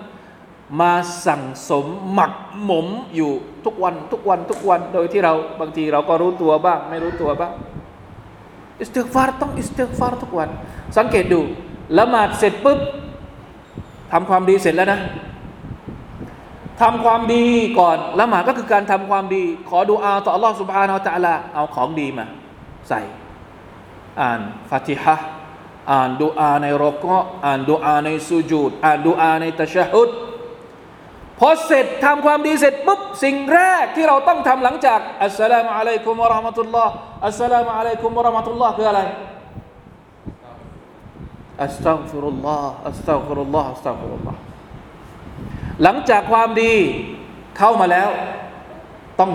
[0.81, 0.93] มา
[1.27, 2.33] สั่งสมหมัก
[2.65, 3.33] หมมอยู่
[3.65, 7.53] ทุกวันทุกวันทุกวันโดยที่เราบางทีเราก็รู้ตัวบ้าง ไม่รู้ตัวบ้าง
[8.81, 10.49] อิสติฟารต้องอิสติฟารทุกวัน
[10.97, 11.41] สังเกตดู
[11.99, 12.79] ละหมาดเสร็จปุ๊บ
[14.13, 15.01] ทำความดีเสร็จแล้วนะ
[16.81, 17.45] ทำความดี
[17.79, 22.27] ก่อนละหมาดก็คือการทำความดี ขอดูอาต่ออัลลอฮ์สุบฮานาอัลลอฮ์เอาของดีมา
[22.89, 23.01] ใส่
[24.21, 25.17] อ่านฟาติฮะ
[25.93, 27.05] อ่านดูอาในรอก
[27.45, 30.11] อ่านดูอาในสุญูดอ่านดูอาในตะชะฮุด
[31.39, 36.95] พอเสร็จทำความดีเสร็จปุ๊บสิ่งแรกที่เราต้องทำหลังจากอัสสลามุอะลัยกุมวะราะห์มะตุลลอฮ์
[37.27, 39.01] อัสสลามุอะลัยกุมวะราะห์มะตุลลอฮ์คืออะไร
[41.65, 44.41] อัสตัฆฟิรุลลอฮ์อัสตัฆฟิรุลลอฮ์อัสตัฆฟิรุลลอฮ์
[45.83, 46.75] หลังจากความดี
[47.59, 48.09] เข้ามาแล้ว
[49.21, 49.33] ต้อง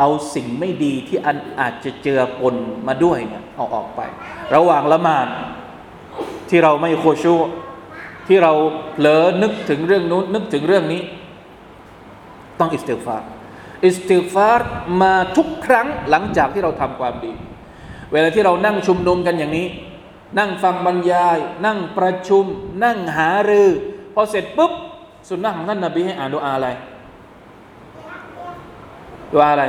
[0.00, 2.54] เอาสิ่งไม่ดีที่อันอาจจะเจือปน
[2.86, 4.00] มาด้วยเนี่ยเอาออกไป
[4.54, 5.26] ระหว่างละหมาด
[6.48, 7.34] ที่เราไม่โคชู
[8.28, 8.52] ที่เรา
[8.92, 11.02] เผลอนึกถึงเรื่องนู้นนึกถึงเรื่องนี้
[12.58, 13.22] ต้องอิสติฟาร
[13.84, 14.60] อิสติฟาร
[15.02, 17.32] มาทุกครั้งหลังจากที่เราทำความดี
[18.12, 19.66] เวลาที่เรานั่งชุมนุมกันอย่างนี้
[20.38, 22.44] นั่งฟังบรรยาย นั่งประชุม
[22.84, 23.68] นั่งหารือ
[24.14, 24.72] พอเสร็จปุ๊บ
[25.28, 26.68] สุนนะของท่านนาบีให้อ่านดูอาอะไร
[29.33, 29.63] ดูอาอะไร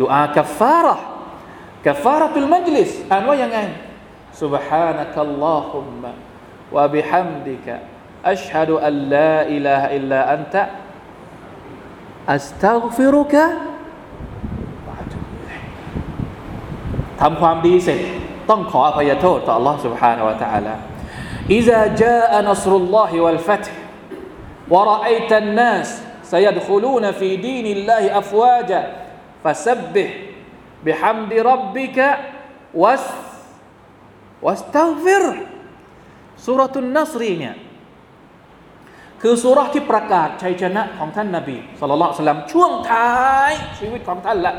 [0.00, 0.96] ดูอากัฟฟาระ
[1.86, 3.60] กัฟฟาระตุลมัจลิสอ่านว่ายังไง
[4.42, 6.02] سبحانك اللهم
[6.72, 7.66] وبحمدك
[8.24, 10.54] أشهد أن لا إله إلا أنت
[12.28, 13.34] أستغفرك
[17.20, 18.00] ทำความดีเสร็จ
[18.50, 20.74] ต้องขออภัยโทษต่อ Allah سبحانه และ تعالى
[21.58, 23.74] إذا جاء نصر الله والفتح
[24.72, 25.88] ورأيت الناس
[26.32, 28.82] سيدخلون في دين الله أفواجا
[29.44, 30.10] فسبح
[30.84, 31.98] بحمد ربك
[32.74, 33.38] واستغفر
[34.46, 35.24] วัสตัฟิร
[36.44, 37.54] สุรตุนนัสรีเนี่ย
[39.22, 43.10] คือสุรที่ประกาศชัยชนะของท่านนาบีสุลต่านช่วงท้า
[43.50, 44.54] ยชีวิตของท่านละ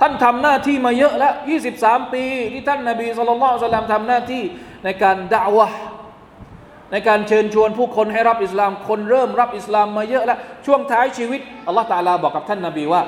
[0.00, 1.34] ท่านทำหน้าที่มาเยอะแล้ว
[1.72, 4.42] 23 ปีที่ท่านนาบีสุลต่านทำหน้าที่
[4.84, 5.68] ในการด่าวะ
[6.92, 13.02] ในการเชิญชวนผู้คนให้รับอิสลาม คนเริ่มรับอิสลามมาเยอะแล้ว ช่วงท้ายชีวิตอัลลอฮฺตาลาบอกกับท่านนาบีว่า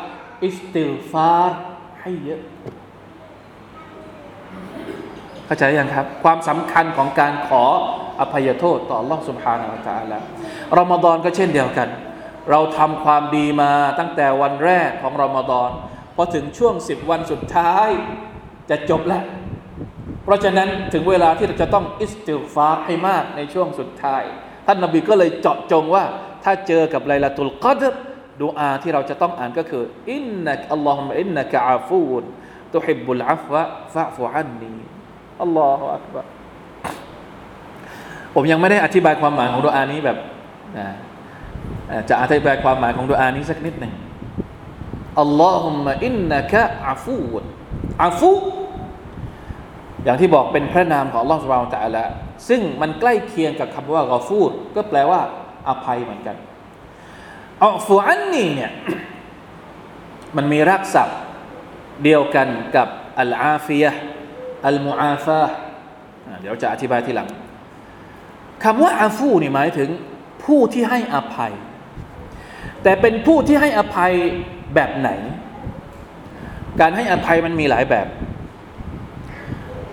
[0.44, 1.58] อิสติลฟาร์
[2.00, 2.40] ให้เยอะ
[5.46, 7.64] เข้าใจยังครับ ความสำคัญของการขอ
[8.20, 10.18] อภัยโทษต่อ Allah سبحانه และ تعالى
[10.78, 11.88] รอมฎอนก็เช่นเดียวกัน
[12.50, 15.70] เราทำความดีมาตั้งแต่วันแรกของรอมฎอน
[16.16, 17.88] พอถึงช่วงสิบวันสุดท้าย
[18.70, 19.24] จะจบแล้ว
[20.23, 24.23] เพราะฉะนั้นถึงเวลาที่เราจะต้องอิสติฟาให้มากในช่วงสุดท้าย
[24.65, 26.03] ท่านนบีก็เลยเจาะจงว่า
[26.43, 27.93] ถ้าเจอกับไลลาตุลกัดร
[28.41, 32.23] ดูอาที่เราจะต้องอ่านก็คืออินนักอัลลอฮุมะอินนักอาฟูน
[32.73, 33.61] ตุฮิบุลอัฟวะ
[33.93, 34.75] ฟะฟุอันนี
[35.41, 36.21] อัลลอฮฺอักบะ
[38.35, 40.17] ผมยังไม่ได้อธิบายความหมายของดุอานี้แบบ
[40.77, 40.87] นะ
[42.09, 43.93] จะอธิบายความหมายของดุอานี้สักนิดหนึ่ง
[45.21, 46.53] อัลลอฮุมะอินนัก
[46.89, 47.17] อาฟู
[48.05, 48.31] อาฟู
[50.03, 52.03] อย่างที่บอกเป็นพระนามของอัลลอฮฺสุบานตะละ
[52.47, 55.21] ซึ่งมันใกล้เคียงกับคำว่ากอฟูรก็แปลว่า
[55.69, 56.35] อภัยเหมือนกัน
[57.63, 58.71] อัฟูอันนี้เนี่ย
[60.35, 61.03] มันมีรักษา
[62.03, 62.87] เดียวกันกับ
[63.19, 63.91] อัลอาฟียะ
[64.67, 65.41] อัลมูอาฟา
[66.41, 67.29] เดี๋ยวจะอธิบายทีหลัง
[68.63, 69.89] คำว่าอาฟูนี่หมายถึง
[70.43, 71.53] ผู้ที่ให้อภัย
[72.83, 74.13] แต่เป็นผู้ที่ให้อภัย
[74.75, 75.09] แบบไหน
[76.79, 78.07] การให้อภัยมันมีหลายแบบ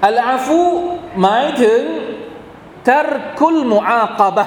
[0.06, 0.62] อัลอาฟู
[1.22, 1.80] หมายถึง
[2.88, 3.08] ทร
[3.40, 4.44] คุลมุอาคบะ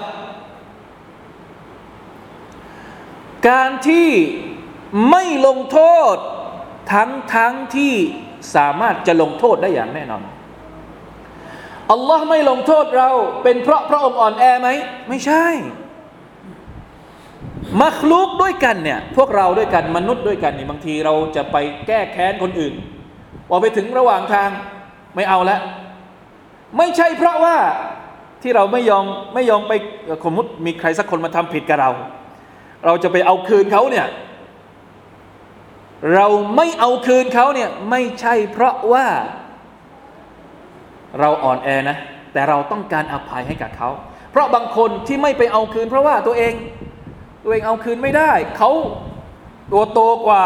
[3.49, 4.09] การที่
[5.09, 5.79] ไม่ลงโท
[6.13, 6.15] ษ
[6.93, 7.93] ทั้งทั้งที่
[8.55, 10.23] สามารถจะลงโทษได้อย่างแน่นอน
[11.91, 13.09] อัลลอฮ์ไม่ลงโทษเรา
[13.43, 14.69] เป็นเพราะพระองค์อ่อนแอไหม
[15.09, 15.45] ไม่ใช่
[17.81, 22.73] มัคลุกด้วยกันเนี่ย พวกเราด้วยกันมนุษย์ด้วยกันนี่บางทีเราจะไปแก้แค้นคนอื่น
[23.49, 24.49] พอไปถึงระหว่างทาง
[25.15, 25.61] ไม่เอาแล้ว
[26.77, 27.57] ไม่ใช่เพราะว่า
[28.41, 29.73] ที่เราไม่ยอมไม่ยอมไป
[30.25, 31.91] สมมติมีใครสักคนมาทำผิดกับเรา
[32.85, 34.07] เราจะไปเอาคืนเขาเนี่ย
[36.15, 39.05] เราไม่เอาคืนเขาเนี่ยไม่ใช่เพราะว่า
[41.19, 41.97] เราอ่อนแอนะ
[42.33, 43.89] แต่เราต้องการอภัยให้กับเขา
[44.31, 46.53] เพราะบางคนที่ไม่ไปเอาคืน เพราะว่าตัวเอง
[47.43, 48.71] ตัวเองเอาคืนไม่ได้ เขา
[49.71, 50.43] ตัวโตกว่า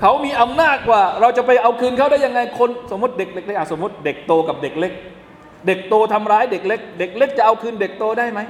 [0.00, 4.92] เขามีอำนาจกว่า เราจะไปเอาคืนเขาได้ยังไงคนสมมติเด็กเล็กๆสมมติเด็กโตกับเด็กเล็ก
[5.66, 8.40] เด็กโตทำร้ายเด็กเล็ก เด็กเล็กจะเอาคืนเด็กโตได้ไหม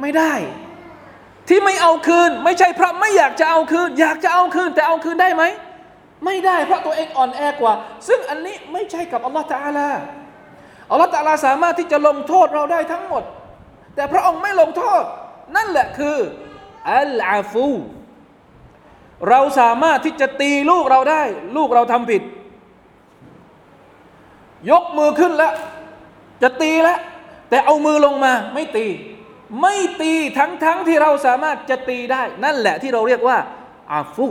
[0.00, 0.32] ไม่ได้
[1.48, 5.42] ที่ไม่เอาคืน ไม่ใช่เพราะไม่อยากจะเอาคืน อยากจะเอาคืน แต่เอาคืนได้ไหม
[6.24, 7.74] ไม่ได้เพราะตัวเองอ่อนแอกว่า
[8.08, 9.88] ซึ่งอันนี้ไม่ใช่กับอัลลอฮฺตาลา
[10.90, 13.24] อัลลอฮฺตาลาสามารถที่จะลงโทษเราได้ทั้งหมด
[13.94, 15.02] แต่พระองค์ไม่ลงโทษ
[15.56, 16.16] นั่นแหละคือ
[16.94, 17.68] อัลอาฟู
[19.28, 21.22] เราสามารถที่จะตีลูกเราได้
[21.56, 22.22] ลูกเราทำผิด
[24.70, 25.52] ยกมือขึ้นแล้ว
[26.42, 26.98] จะตีแล้ว
[27.50, 28.86] แต่เอามือลงมาไม่ตี
[29.60, 33.38] ไม่ตีทั้งทั้งที่เราสามารถจะตีได้ นั่นแหละที่เราเรียกว่า
[33.92, 34.26] อาฟู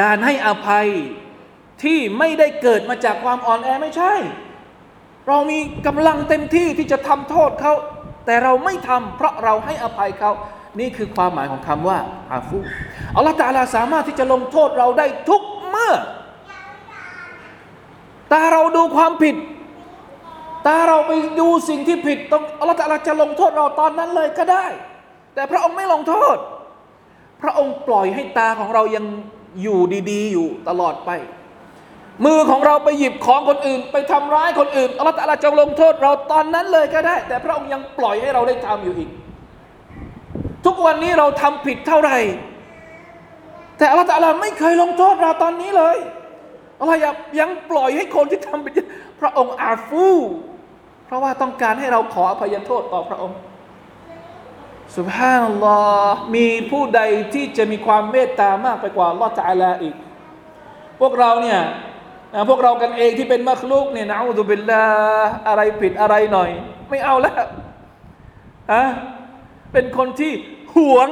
[0.00, 0.88] การให้อภัย
[1.82, 4.12] ที่ไม่ได้เกิดมาจากความอ่อนแอไม่ใช่
[5.28, 7.74] เรามีกำลังเต็มที่ที่จะทำโทษเขา
[8.26, 10.32] แต่เราไม่ทำเพราะเราให้อภัยเขา
[10.80, 11.98] นี่คือความหมายของคำว่า
[12.32, 12.58] อาฟู
[13.16, 15.94] อัลลอฮฺตาลาสามารถที่จะลงโทษเราได้ทุกเมื่อ
[18.32, 19.36] ตาเราดูความผิด
[20.66, 24.66] ตาเราไปดูสิ่งที่ผิดต้องอัลลอฮฺตาลาจะลงโทษเราตอนนั้นเลยก็ได้
[25.34, 26.36] แต่พระองค์ไม่ลงโทษ
[27.42, 29.04] พระองค์ปล่อยให้ตาของเรายัง
[29.62, 29.78] อยู่
[30.10, 31.10] ดีๆ อยู่ตลอดไป
[32.24, 39.10] มือของเราไปหยิบของคนอื่น ไปทำร้ายคนอื่นอัลลอฮฺตาลาจะลงโทษเราตอนนั้นเลยก็ได้ แต่พระองค์ยังปล่อยให้เราได้ทำอยู่อีก
[40.66, 42.18] ทุกวันนี้เราทำผิดเท่าไหร่
[43.78, 45.96] แต่อัลลอฮฺตาลาไม่เคยลงโทษเราตอนนี้เลย
[46.78, 46.98] อัลลอฮฺ
[47.40, 48.84] ยังปล่อยให้คนที่ทำผิด
[49.20, 50.08] พระองค์อาฟู
[51.06, 53.38] เพราะว่าต้องการให้เราขออภัยโทษต่อพระองค์
[54.96, 57.00] สุบฮานัลลอฮ์มีผู้ใด
[57.34, 59.94] ที่จะมีความเมตตามากไปกว่าลอตาลาอีก
[61.00, 61.60] พวกเราเนี่ย
[62.48, 64.84] พวกเรากันเองที่เป็นมักลุกเนี่ยนะอูดุบิลลา
[65.48, 66.50] อะไรผิดอะไรหน่อย
[66.90, 67.34] ไม่เอาแล้ว
[68.72, 68.82] อะ
[69.72, 70.32] เป็นคนที่
[70.76, 71.08] หวง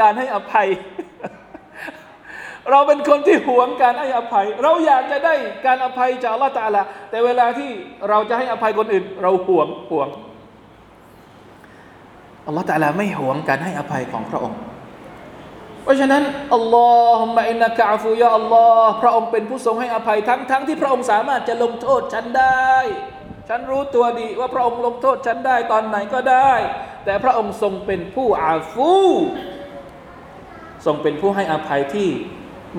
[0.00, 0.68] การให้อภัย
[2.70, 5.34] เราเป็นคนที่หวงการให้อภัย เราอยากจะได้
[5.66, 7.70] การอภัยจากลอตาลาแต่เวลาที่
[8.08, 10.08] เราจะให้อภัยคนอื่น เราหวงหวง
[12.46, 14.58] อัลลอฮฺตะลาไม่หวงการให้อภัยของพระองค์
[15.82, 16.22] เพราะฉะนั้น
[16.54, 22.72] อัลลอฮุมะอินนักะอฟูยาอัลลอฮ์พระองค์เป็นผู้ทรงให้อภัยทั้งทั้งที่พระองค์สามารถจะลงโทษฉันได้
[23.54, 26.52] ฉันรู้ตัวดีว่าพระองค์ลงโทษฉันได้ตอนไหนก็ได้
[27.04, 28.92] แต่พระองค์ทรงเป็นผู้อาฟู
[30.86, 32.08] ทรงเป็นผู้ให้อภัยที่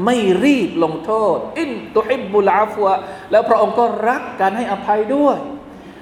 [0.05, 2.89] ไม่รีบลงโทษ อินตุฮิบบุลาฟัว
[3.31, 5.37] แล้วพระองค์ก็รักการให้อภัยด้วย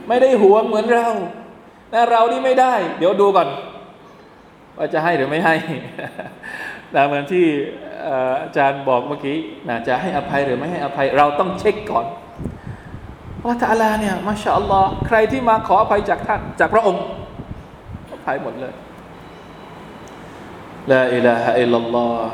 [0.08, 1.10] ไม่ได้หวงเหมือนเรา
[1.92, 3.48] แต่เรานี่ไม่ได้ เดี๋ยวดูก่อน
[4.78, 5.56] ว่าจะให้หรือไม่ให้
[6.96, 7.46] นะเหมือนที่
[8.44, 9.38] อาจารย์บอกเมื่อกี้
[9.70, 12.08] นะจะให้อภัยหรือไม่ให้อภัย เราต้องเช็คก่อน
[13.46, 17.04] ว่าตาลาเนี่ยมาชาอัลลอฮ์ใครที่มาขออภัยจากท่านจากพระองค์
[18.12, 18.74] อภัยหมดเลย
[20.92, 22.34] ลาอิลาฮะอิลลัลลอฮ์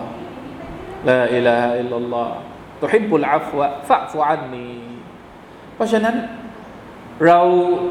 [1.10, 2.36] ลาอิลาฮะอิลลัลลอฮ์
[2.84, 4.72] ตุฮิบบุลอาฟวะฟะฟุอันนี
[5.76, 6.16] เพราะฉะนั้น
[7.26, 7.42] เรา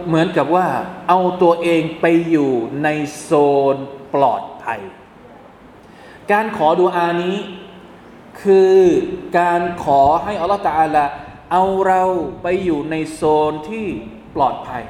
[0.06, 0.68] เหมือนกับว่า
[1.08, 2.52] เอาตัวเองไปอยู่
[2.82, 2.88] ใน
[3.20, 3.30] โซ
[3.74, 3.76] น
[4.14, 4.80] ปลอดภัย
[6.32, 7.36] การขอดูอานี้
[8.42, 8.76] คือ
[9.38, 11.04] การขอให้อัลลอฮฺตาลา
[11.52, 12.02] เอาเรา
[12.42, 13.86] ไปอยู่ในโซนที่
[14.34, 14.84] ปลอดภัย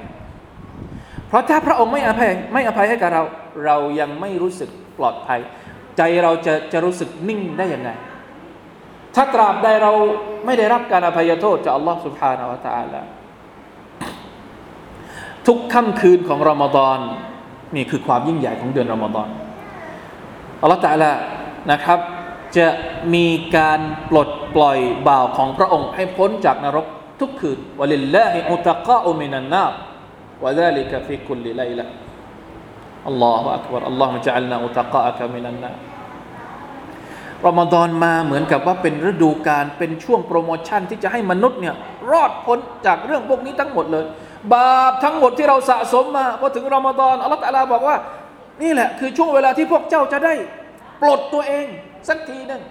[1.29, 3.23] เพราะถ้าพระองค์ไม่อภัยไม่อภัยให้กับเรา
[3.67, 5.41] เรายังไม่รู้สึกปลอดภัย
[5.97, 7.91] ใจเราจะจะรู้สึกนิ่งได้ยังไง
[9.15, 9.93] ถ้าตราบใดเรา
[10.45, 13.01] ไม่ได้รับการอภัยโทษจากอัลลอฮฺสุบฮานาวะตาละ
[15.47, 16.99] ทุกค่ำคืนของรอมฎอน
[17.77, 19.29] นี่คือความยิ่งใหญ่ของเดือนรอมฎอน
[20.63, 21.11] อัลลอฮฺตาละ
[21.73, 21.99] นะครับ
[22.59, 22.69] จะ
[23.15, 23.27] มี
[23.57, 23.81] การ
[24.11, 24.79] ปลดปล่อย
[25.09, 26.87] บ่าวของพระองค์ให้พ้นจากนรก
[27.21, 29.65] ทุกคืนวลิลลาฮิอุตะกะอุมินันนา
[30.45, 31.85] วะซาลิกะฟิคุลลิไลละ
[33.09, 35.71] อัลลอฮฺอักบารอัลลอฮฺมะจัลนาอุตะกะอะกะมินันนา
[37.47, 41.75] รอมฎอนมาเหมือนกับว่าเป็นฤดูการเป็นช่วงโปรโมชั่นที่จะให้มนุษย์เนี่ย
[42.11, 44.05] รอดพ้นจากเรื่องพวกนี้ทั้งหมดเลย
[44.53, 47.97] บาปทั้งหมดที่เราสะสมมาพอถึงรอมฎอนอัลลอฮฺตะลาบอกว่า
[48.63, 50.35] นี่แหละคือช่วงเวลาที่พวกเจ้าจะได้
[51.03, 51.67] ปลดตัวเอง
[52.09, 52.63] สักทีหนึ่ง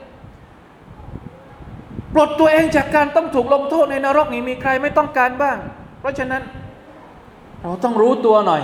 [2.13, 5.57] ปลดตัวเองจากการต้องถูกลงโทษในนรกนี้มีใครไม่ต้องการบ้าง
[5.99, 6.41] เพราะฉะนั้น
[7.63, 8.63] เราต้องรู้ตัวหน่อย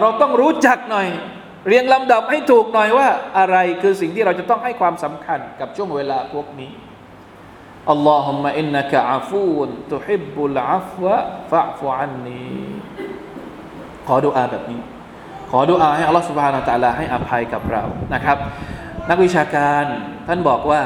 [0.00, 1.08] เราต้องรู้จักหน่อย
[1.68, 6.70] เรียงลำดับให้ถูกหน่อยว่า อะไรคือสิ่งที่เราจะต้องให้ความสำคัญกับช่วงเวลาพวกนี้
[7.90, 11.16] อัลลอฮุมะอินนักะอาฟูนตุฮิบุลอาฟวะ
[11.50, 12.42] ฟะฟุอันนี
[14.06, 14.80] ขอดุอาแบบนี้
[15.50, 17.82] ขอดุอาให้อัลลอฮฺสุบฮานาตะลาให้อภัยกับเรา
[18.14, 18.38] นะครับ
[19.08, 19.84] นักวิชาการ
[20.26, 20.82] ท่านบอกว่า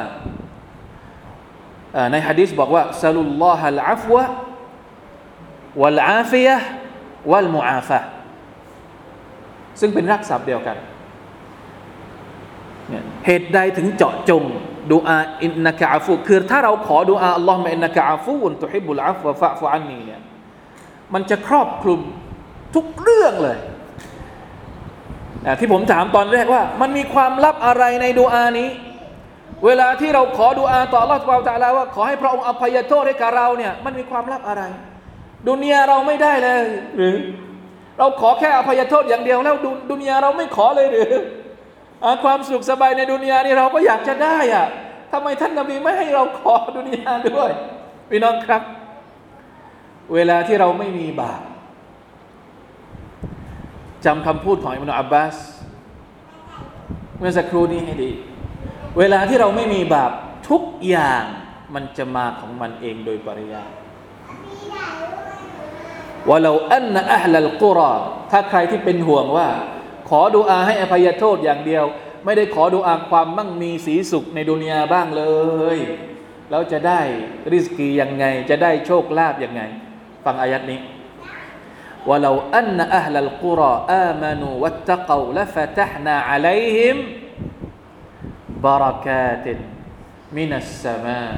[2.11, 4.25] ในฮะดีษบอกว่าซาลุลลอฮะลอาฟวะ
[5.81, 6.57] วัลอาฟิยะ
[7.31, 8.01] วัลมุอาฟะ
[9.81, 10.77] ซึ่งเป็นรักศัพท์เดียวกัน
[13.27, 14.43] เหตุใดถึงเจาะจง
[14.93, 20.23] ดูอาอินนักอาฟูคือถ้าเราขอดูอาอัลลอฮ์มะอินนักอาฟูนตุฮิบุลอาฟวะฟะฟุอันนีเนี่ย
[21.15, 22.01] มันจะครอบคลุม
[22.75, 23.59] ทุกเรื่องเลย
[25.61, 28.69] ที่ผมถามตอนแรกว่า มันมีความลับอะไรในดูอานี้
[29.65, 34.63] เวลาที่เราขอดูอาต่ออัลลอฮฺสุบฮฺตะลาว่า ขอให้พระองค์อภัยโทษให้กับเราเนี่ยมันมีความลับอะไร
[35.49, 36.65] ดุนยาเราไม่ได้เลย
[36.97, 37.17] หรือ
[37.99, 39.57] เราขอแค่อภัยโทษอย่างเดียวแล้ว
[39.91, 41.15] ดุนยาเราไม่ขอเลยหรือ
[42.25, 44.67] ความสุขสบายในดุนยานี่เราก็อยากจะได้อะ
[45.13, 47.51] ทำไมท่านนบีไม่ให้เราขอดุนยาด้วย
[48.11, 48.63] พี่น้องครับ
[50.15, 51.43] เวลาที่เราไม่มีบาป
[54.05, 55.37] จำคำพูดของอิมนุอับบาส
[57.19, 58.13] เมื่อสักครู่นี้ให้ดี
[58.99, 60.13] เวลาที่เราไม่มีบาป
[60.49, 61.25] ทุกอย่าง
[61.75, 63.71] มันจะมาของมันเองโดยปริยาย
[66.29, 67.93] ว่าเราอันนะอัลลกุรอ
[68.31, 69.49] ถ้าใครที่เป็นห่วงว่า
[70.09, 71.85] ขอดูอาให้อภัยโทษอย่างเดียว
[72.25, 75.25] ไม่ได้ขอดูอาความมั่งมีสีสุขในดุนยาบ้างเล
[75.77, 75.79] ย
[76.51, 77.01] แล้วจะได้
[77.53, 79.63] ริสกียังไง จะได้โชคลาภยังไง
[80.25, 80.81] ฟังอายัดนี้
[82.08, 86.98] ولو أن أهل القرى آمنوا واتقوا لفتحنا عليهم
[88.64, 89.46] بركات
[90.34, 91.38] من السماء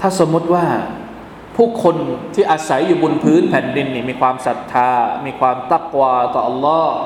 [0.00, 0.66] ถ้าสมมติว่า
[1.56, 1.96] ผู้คน
[2.34, 4.90] ที่อาศัยอยู่บนพื้นแผ่นดินนี่มีความศรัทธา
[5.26, 6.96] มีความตักวาต่ออัลลอฮ์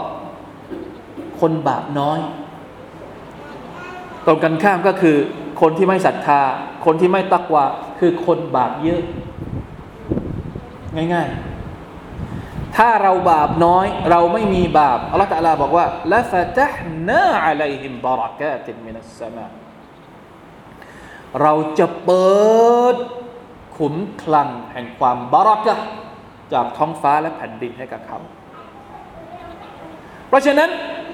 [1.41, 2.20] คนบาปน้อย
[4.26, 5.16] ตรงกันข้ามก็คือ
[5.61, 6.41] คนที่ไม่ศรัทธา
[6.84, 7.64] คนที่ไม่ตักวา
[8.01, 9.03] คือคนบาปเยอะ
[10.96, 11.30] ง่าย
[12.04, 16.76] ๆ ถ้าเราบาปน้อย เราไม่มีบาปอัลลอฮฺตะลาบอกว่าละฟะตะฮ
[17.08, 19.46] นาอะลัยฮิมบารักาตินมินัสสมา
[21.41, 22.32] เราจะเปิ
[22.94, 22.96] ด
[23.78, 25.76] ขุมคลังแห่งความบารักะ
[26.54, 28.20] จากท้องฟ้าและแผ่นดินให้กับเขา
[30.28, 30.70] เพราะฉะนั้น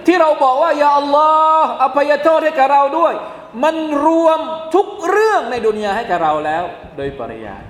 [0.06, 1.30] ที่เราบอกว่ายาอัลลอ
[1.62, 3.14] ฮ์อภัยโทษให้กับเราด้วย
[3.64, 3.76] มัน
[4.06, 4.40] รวม
[4.76, 6.64] ทุกเรื่องในดุนยาให้กับเราแล้ว
[6.98, 7.64] โดยปริยาย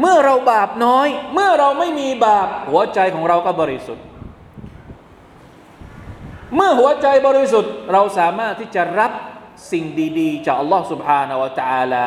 [0.00, 4.04] เมื่อเราบาปน้อย เมื่อเราไม่มีบาปหัวใจของเราก็บริสุทธิ์
[6.56, 9.12] เมื่อหัวใจบริสุทธิ์ เราสามารถที่จะรับ
[9.72, 9.84] สิ่ง
[10.18, 12.04] ดีๆ จากอัลลอฮ์ سبحانه และ تعالى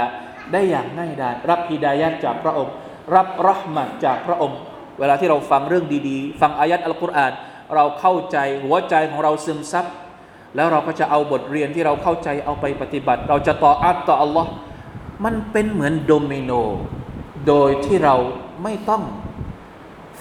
[0.51, 2.73] ได้อย่างง่ายดายรับฮิดายัดจากพระองค์
[3.15, 4.57] รับรหมัดจากพระองค์
[4.99, 7.31] เวลาที่เราฟังเรื่องดีๆ ฟังอายัดอัลกุรอาน
[7.75, 9.85] เราเข้าใจหัวใจของเราซึมซับ
[10.55, 14.49] แล้วเราก็จะเอาบทเรียนที่เราเข้าใจเอาไปปฏิบัติ เราจะต่ออัตต่ออัลลอฮ์
[15.25, 16.51] มันเป็นเหมือนโดมิโน
[17.46, 18.16] โดยที่เรา
[18.62, 19.02] ไม่ต้อง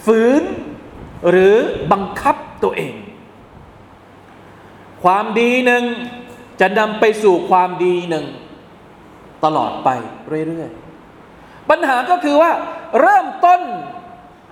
[0.06, 0.44] ฝืน
[1.30, 1.56] หรือ
[1.92, 2.94] บังคับตัวเอง
[5.04, 5.84] ความดีหนึ่ง
[6.60, 8.26] จะนำไปสู่ความดีหนึ่ง
[9.46, 9.90] ตลอดไป
[10.48, 12.52] เรื่อยๆ ปัญหาก็คือว่า
[13.02, 13.62] เริ่มต้น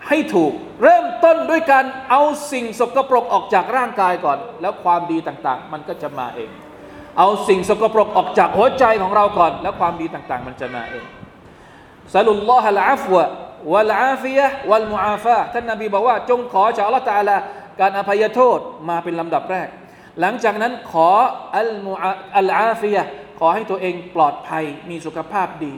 [0.07, 0.53] ให้ถูก
[0.83, 6.49] เริ่มต้นด้วยการเอาสิ่งสกปรกออกจากร่างกายก่อน แล้วความดีต่างๆ มันก็จะมาเอง
[7.17, 11.05] เอาสิ่งสกปรกออกจากหัวใจของเราก่อน แล้วความดีต่างๆ มันจะมาเอง
[12.13, 13.23] ซาลุลลอฮะลาฟวะ
[13.73, 17.37] วัลอาฟิยะวัลมุอาฟาท่านนบีบอกว่า จงขอจากอัลลอฮฺตาลา
[17.79, 19.67] การอภัยโทษมาเป็นลำดับแรก
[20.19, 21.09] หลังจากนั้นขอ
[21.57, 21.93] อัลมุ
[22.37, 23.03] อัลอาฟิยะ
[23.39, 25.73] ขอให้ตัวเองปลอดภัยมีสุขภาพดี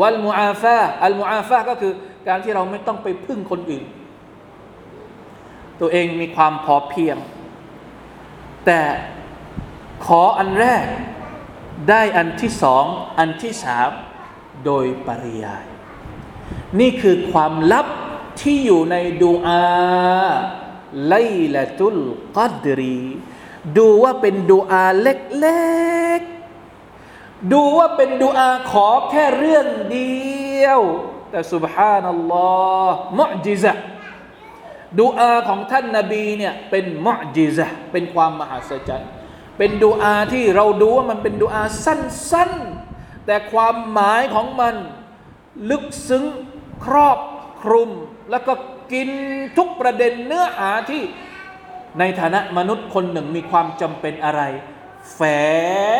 [0.00, 1.92] วัลมุอาฟาอัลมุอาฟาก็คือ
[2.28, 3.84] การที่เราไม่ต้องไปพึ่งคนอื่น
[5.80, 7.16] ตัวเองมีความพอเพียง
[8.66, 8.80] แต่
[10.06, 10.86] ขออันแรก
[11.90, 12.84] ได้อันที่สอง
[13.18, 13.90] อันที่สาม
[14.64, 15.66] โดยปริยาย
[16.80, 17.86] นี่คือความลับ
[18.40, 19.64] ที่อยู่ในดูอา
[21.08, 21.14] ไล
[21.54, 21.98] ละตุล
[22.36, 23.00] กัดรี
[23.78, 25.72] ดูว่าเป็นดูอาเล็
[26.18, 30.22] กๆ ดูว่าเป็นดูอาขอแค่เรื่องเดี
[30.64, 30.80] ยว
[31.30, 32.52] แต่สุบฮานัลลอ
[32.86, 33.72] ฮ์มุจิซะ
[35.00, 39.10] ดูอาของท่านนาบีเนี่ยเป็นมุจิซะเป็นความมหัศจรรย์
[39.58, 42.91] เป็นดูอาที่เราดูว่ามันเป็นดูอาสั้นๆ
[43.26, 44.74] แต่ความหมายของมัน
[45.70, 46.24] ลึกซึ้ง
[46.84, 47.18] ครอบ
[47.62, 47.90] คลุม
[48.30, 48.52] แล้วก็
[48.92, 49.08] กิน
[49.58, 51.02] ทุกประเด็นเนื้อหาที่
[51.98, 54.42] ในฐานะมนุษย์คนหนึ่งมีความจำเป็นอะไร
[55.14, 55.20] แฝ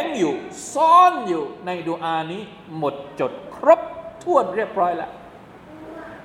[0.01, 0.35] งอยู่
[0.75, 2.43] ซ่อนอยู่ในดูอานี้
[2.77, 3.81] หมดจดครบ
[4.23, 5.11] ถ้วนเรียบร้อยแล้ว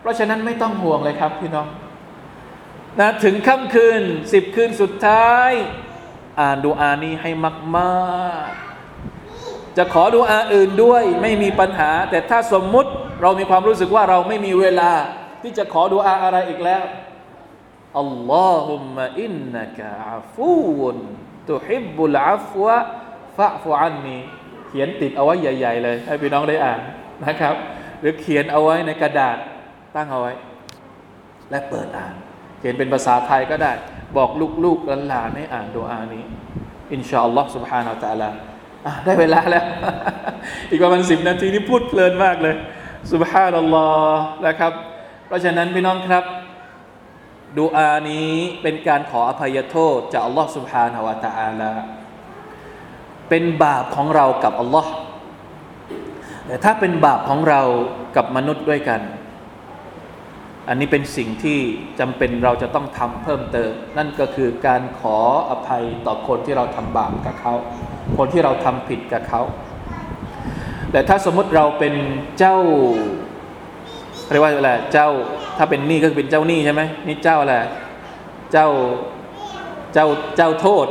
[0.02, 1.68] เพราะฉะนั้นไม่ต้องห่วงเลยครับพี่น้อง
[3.00, 4.02] นะถึงค่ำคืน
[4.34, 5.52] สิบคืนสุดท้าย
[6.40, 7.32] อ่านดูอานี้ให้
[7.78, 8.67] มาก ๆ
[9.77, 12.91] จะขอดูอาอื่นด้วยไม่มีปัญหา แต่ถ้าสมมุติ
[13.23, 14.93] เรามีความรู้สึกว่าเราไม่มีเวลา
[15.43, 16.85] ที่จะขอดูอาอะไรอีกแล้ว
[18.01, 20.97] อัลลอฮุมะอินนักะอาฟูน
[21.51, 22.77] ตุฮิบบุลอาฟวะ
[23.37, 24.19] ฟะฟูอันนี
[24.69, 26.81] เขียนติดเอาไว้ใหญ่ ๆ เลย ให้พี่น้องได้อ่าน
[27.27, 27.55] นะครับ
[28.01, 29.37] หรือเขียนเอาไว้ในกระดาษ
[29.97, 30.33] ตั้งเอาไว้
[31.51, 32.15] และเปิดอ่าน
[32.59, 33.73] เขียนเป็นภาษาไทยก็ได้
[34.17, 34.31] บอก
[34.65, 36.25] ลูกๆหลานๆให้อ่านดูอานี้
[36.93, 38.35] อินชาอัลลอฮ์ سبحانه และ تعالى อ่ะ
[39.06, 39.66] ได้เวลาแล้ว
[40.70, 42.56] อีกประมาณสิบนาทีนี้พูดเพลินมากเลย
[43.12, 44.74] สุบฮานัลลอฮ์นะครับ
[45.28, 46.24] เพราะฉะนั้นพี่น้องครับ
[47.58, 51.72] ดูอานี้เป็นการขออภัยโทษจากอัลลอฮ์สุบฮานาวะตาอาลา
[53.30, 54.92] เป็นบาปของเรากับอัลลอฮ์
[56.46, 57.62] แต่ถ้าเป็นบาปของเรา
[58.16, 59.02] กับมนุษย์ด้วยกัน
[60.70, 61.60] อันนี้เป็นสิ่งที่
[62.00, 65.18] จำเป็นเราจะต้องทำเพิ่มเติม นั่นก็คือการขอ
[65.50, 67.54] อภัยต่อคนที่เราทำบาปกับเขา
[68.16, 69.42] คนที่เราทำผิดกับเขา
[70.92, 71.94] แต่ถ้าสมมติเราเป็น
[72.40, 72.58] เจ้า
[74.32, 75.10] เรียกว่าอะไรเจ้า
[75.58, 77.56] ถ้าเป็นหนี้ก็เป็นเจ้าหนี้ใช่ไหมนี่เจ้าอะไร
[78.52, 78.68] เจ้า
[79.94, 80.06] เจ้า
[80.38, 80.88] เจ้าโทษ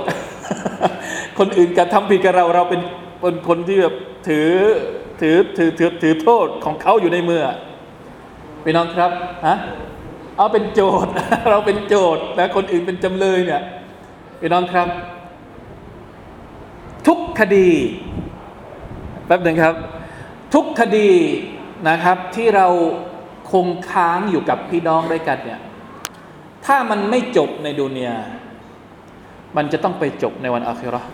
[1.38, 2.80] คนอื่นกระทำผิดกับเราเราเป็น
[3.22, 3.94] คนคนที่แบบ
[4.28, 4.50] ถือ
[5.20, 7.42] ถือถือถือถือโทษของเขาอยู่ในมือ
[8.64, 9.10] พี่น้องครับ
[9.46, 9.56] ฮะ
[10.36, 11.12] เอาเป็นโจทย์
[11.50, 13.62] เราเป็นโจทย์นะคนอื่นเป็นจำเลยเนี่ย
[14.40, 14.88] พี่น้องครับ
[17.07, 17.68] ทุกคดี
[19.26, 19.74] แป๊บหนึ่งครับ
[20.54, 21.11] ทุกคดี
[21.88, 22.66] นะครับที่เรา
[23.52, 25.61] คงค้างอยู่กับพี่น้องด้วยกันเนี่ย
[26.66, 28.16] ถ้ามันไม่จบในดุนยา
[29.57, 31.11] มันจะต้องไปจบในวันอาคิราะห์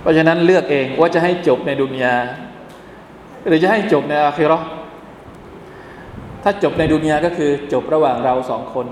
[0.00, 2.14] เพราะฉะนั้นเลือกเองว่าจะให้จบในดุนยา
[3.46, 4.66] หรือจะให้จบในอาคิราะห์
[6.42, 8.86] ถ้าจบในดุนยาก็คือจบระหว่างเราสองคน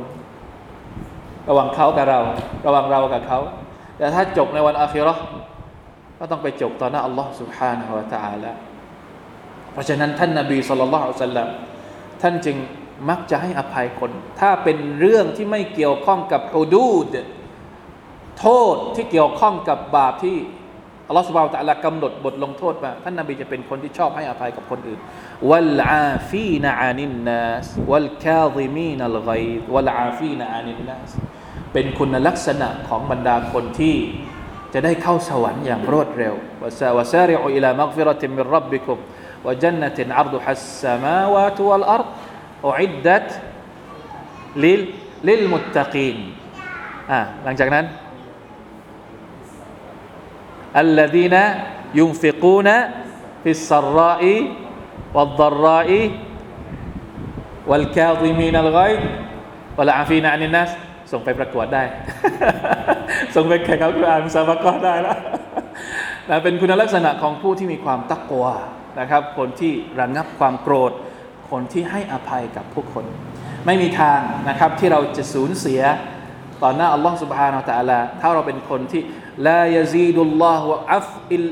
[1.49, 2.21] ระหว่างเขากับเรา
[2.67, 3.39] ระหว่างเรากับเขา
[3.98, 5.24] แต่ถ้าจบในวันอาคิเราะห์
[6.20, 8.52] ก็ต้องไปจบต่อหน้าอัลลอฮ์ سبحانه และ تعالى
[9.74, 11.48] เพราะฉะนั้นท่านนาบีสุลต่านละอัลสัลลัม
[12.22, 12.58] ท่านจึง
[13.10, 17.16] มักจะให้อภัยคน ถ้าเป็นเรื่องที่ไม่เกี่ยวข้องกับฮูดูด
[18.40, 20.38] โทษที่เกี่ยวข้องกับบาปที่
[21.08, 25.00] อัลลอฮฺสุบฮานตะลากำหนดบทลงโทษมา ท่านนาบีจะเป็นคนที่ชอบให้อภัยกับคนอื่น
[25.50, 29.32] วัลอาฟีนอานินนัสวัลคาซิมีนัลไก
[29.74, 31.12] วัลอาฟีนอานินนัส
[31.74, 33.96] เป็นคุณลักษณะของบรรดาคนที่
[34.74, 39.00] จะได้เข้าสวรรค์อย่างรวดเร็ววะซาวะซาริอุอิลามักฟิรติมิรรับบิคุม
[39.46, 42.10] وجنة عرضها السماوات والأرض
[42.66, 43.30] أعدت
[44.64, 44.82] لل
[45.28, 46.18] للمتقين
[47.12, 47.86] อ่าหลังจากนั้น
[50.84, 51.36] الذين
[52.00, 52.70] ينفقون
[53.44, 54.24] في السراء
[55.16, 55.90] والضراء
[57.68, 59.02] والكاظمين الغيظ
[59.78, 60.70] والعافين عن الناس
[61.13, 61.83] ส่งไปประกวดได้
[63.35, 65.19] ส่งไปแข่งขันกุรอานมุสาบะก็ได้แล้ว
[66.29, 68.55] นะเป็นคุณลักษณะของผู้ที่มีความตักวา
[69.01, 70.93] นะครับ คนที่ระงับความโกรธ
[71.51, 73.05] คนที่ให้อภัยกับผู้คน
[73.67, 75.83] ไม่มีทางนะครับที่เราจะสูญเสีย
[76.63, 79.03] ต่อหน้าالله سبحانه وتعالىถ้าเราเป็นคนที่
[79.49, 81.47] لا يزيد الله عبدا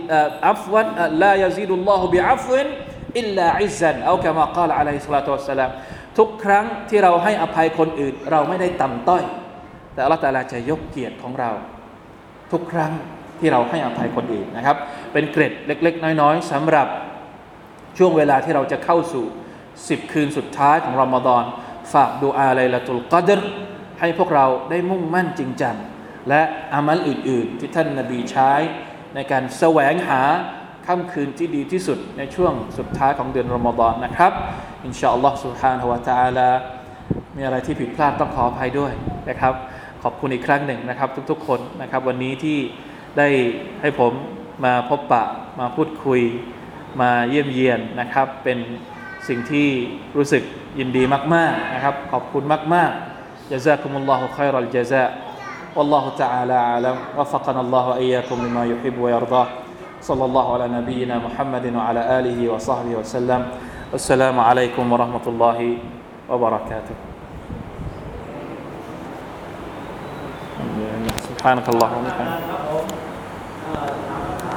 [0.51, 5.71] عفوا لا يزيد الله بعفو إلا عزاเอาคำว่ากล่าวعليه الصلاة والسلام
[6.19, 9.23] ทุกครั้งที่เราให้อภัยคนอื่น เราไม่ได้ต่ำต้อย
[9.94, 11.52] แต่อัลลอฮฺตาลาจะยกเกียรติของเรา
[12.52, 12.94] ทุกครั้ง
[13.40, 14.78] ที่เราให้อภัยคนอื่นนะครับ
[15.14, 16.88] เป็นเกร็ดเล็ก ๆ น้อยๆสำหรับ
[17.98, 19.26] ช่วงเวลาที่เราจะเข้าสู่
[19.70, 21.44] 10 คืนสุดท้ายของรอมฎอน
[21.94, 23.40] ฝากดูอาไลละตุลกัดร
[24.00, 25.76] ให้พวกเราได้มุ่งมั่นจริงจัง
[26.30, 26.42] และ
[26.74, 28.52] อามัลอื่น ๆ ที่ท่านนาบีใช้
[29.16, 30.22] ในการแสวงหา
[30.88, 34.32] ค่ำคืนที่ดีที่สุดในช่วงสุดท้ายของเดือนรอมฎอนนะครับ
[34.86, 36.50] อินชาอัลลอฮ์ سبحانه และ تعالى
[37.36, 38.94] มีอะไรที่ผิดพลาดต้องขออภัยด้วย
[39.30, 39.54] นะครับ
[40.04, 42.58] ขอบคุณอีกครั้งหนึ่งนะครับ ทุกๆ คนนะครับ วันนี้ที่
[43.18, 43.28] ได้
[43.82, 44.14] ให้ผม
[44.66, 45.24] มาพบปะ
[45.60, 46.22] มาพูดคุย
[47.02, 48.58] มาเยี่ยมเยียนนะครับ เป็น
[49.28, 49.68] สิ่งที่
[50.18, 50.44] รู้สึก
[50.80, 51.04] ยินดี
[51.34, 52.44] มาก ๆ นะครับ ขอบคุณ
[52.74, 55.10] มากๆ جزاكم الله خير الجزاء
[55.76, 59.48] والله تعالى أعلم وفقنا الله وإياكم لما يحب ويرضاه
[60.02, 63.42] صلى الله على نبينا محمد وعلى آله وصحبه وسلم
[63.92, 65.78] والسلام عليكم ورحمة الله
[66.30, 66.96] وبركاته
[71.45, 72.54] سبحانك اللهم وبحمدك.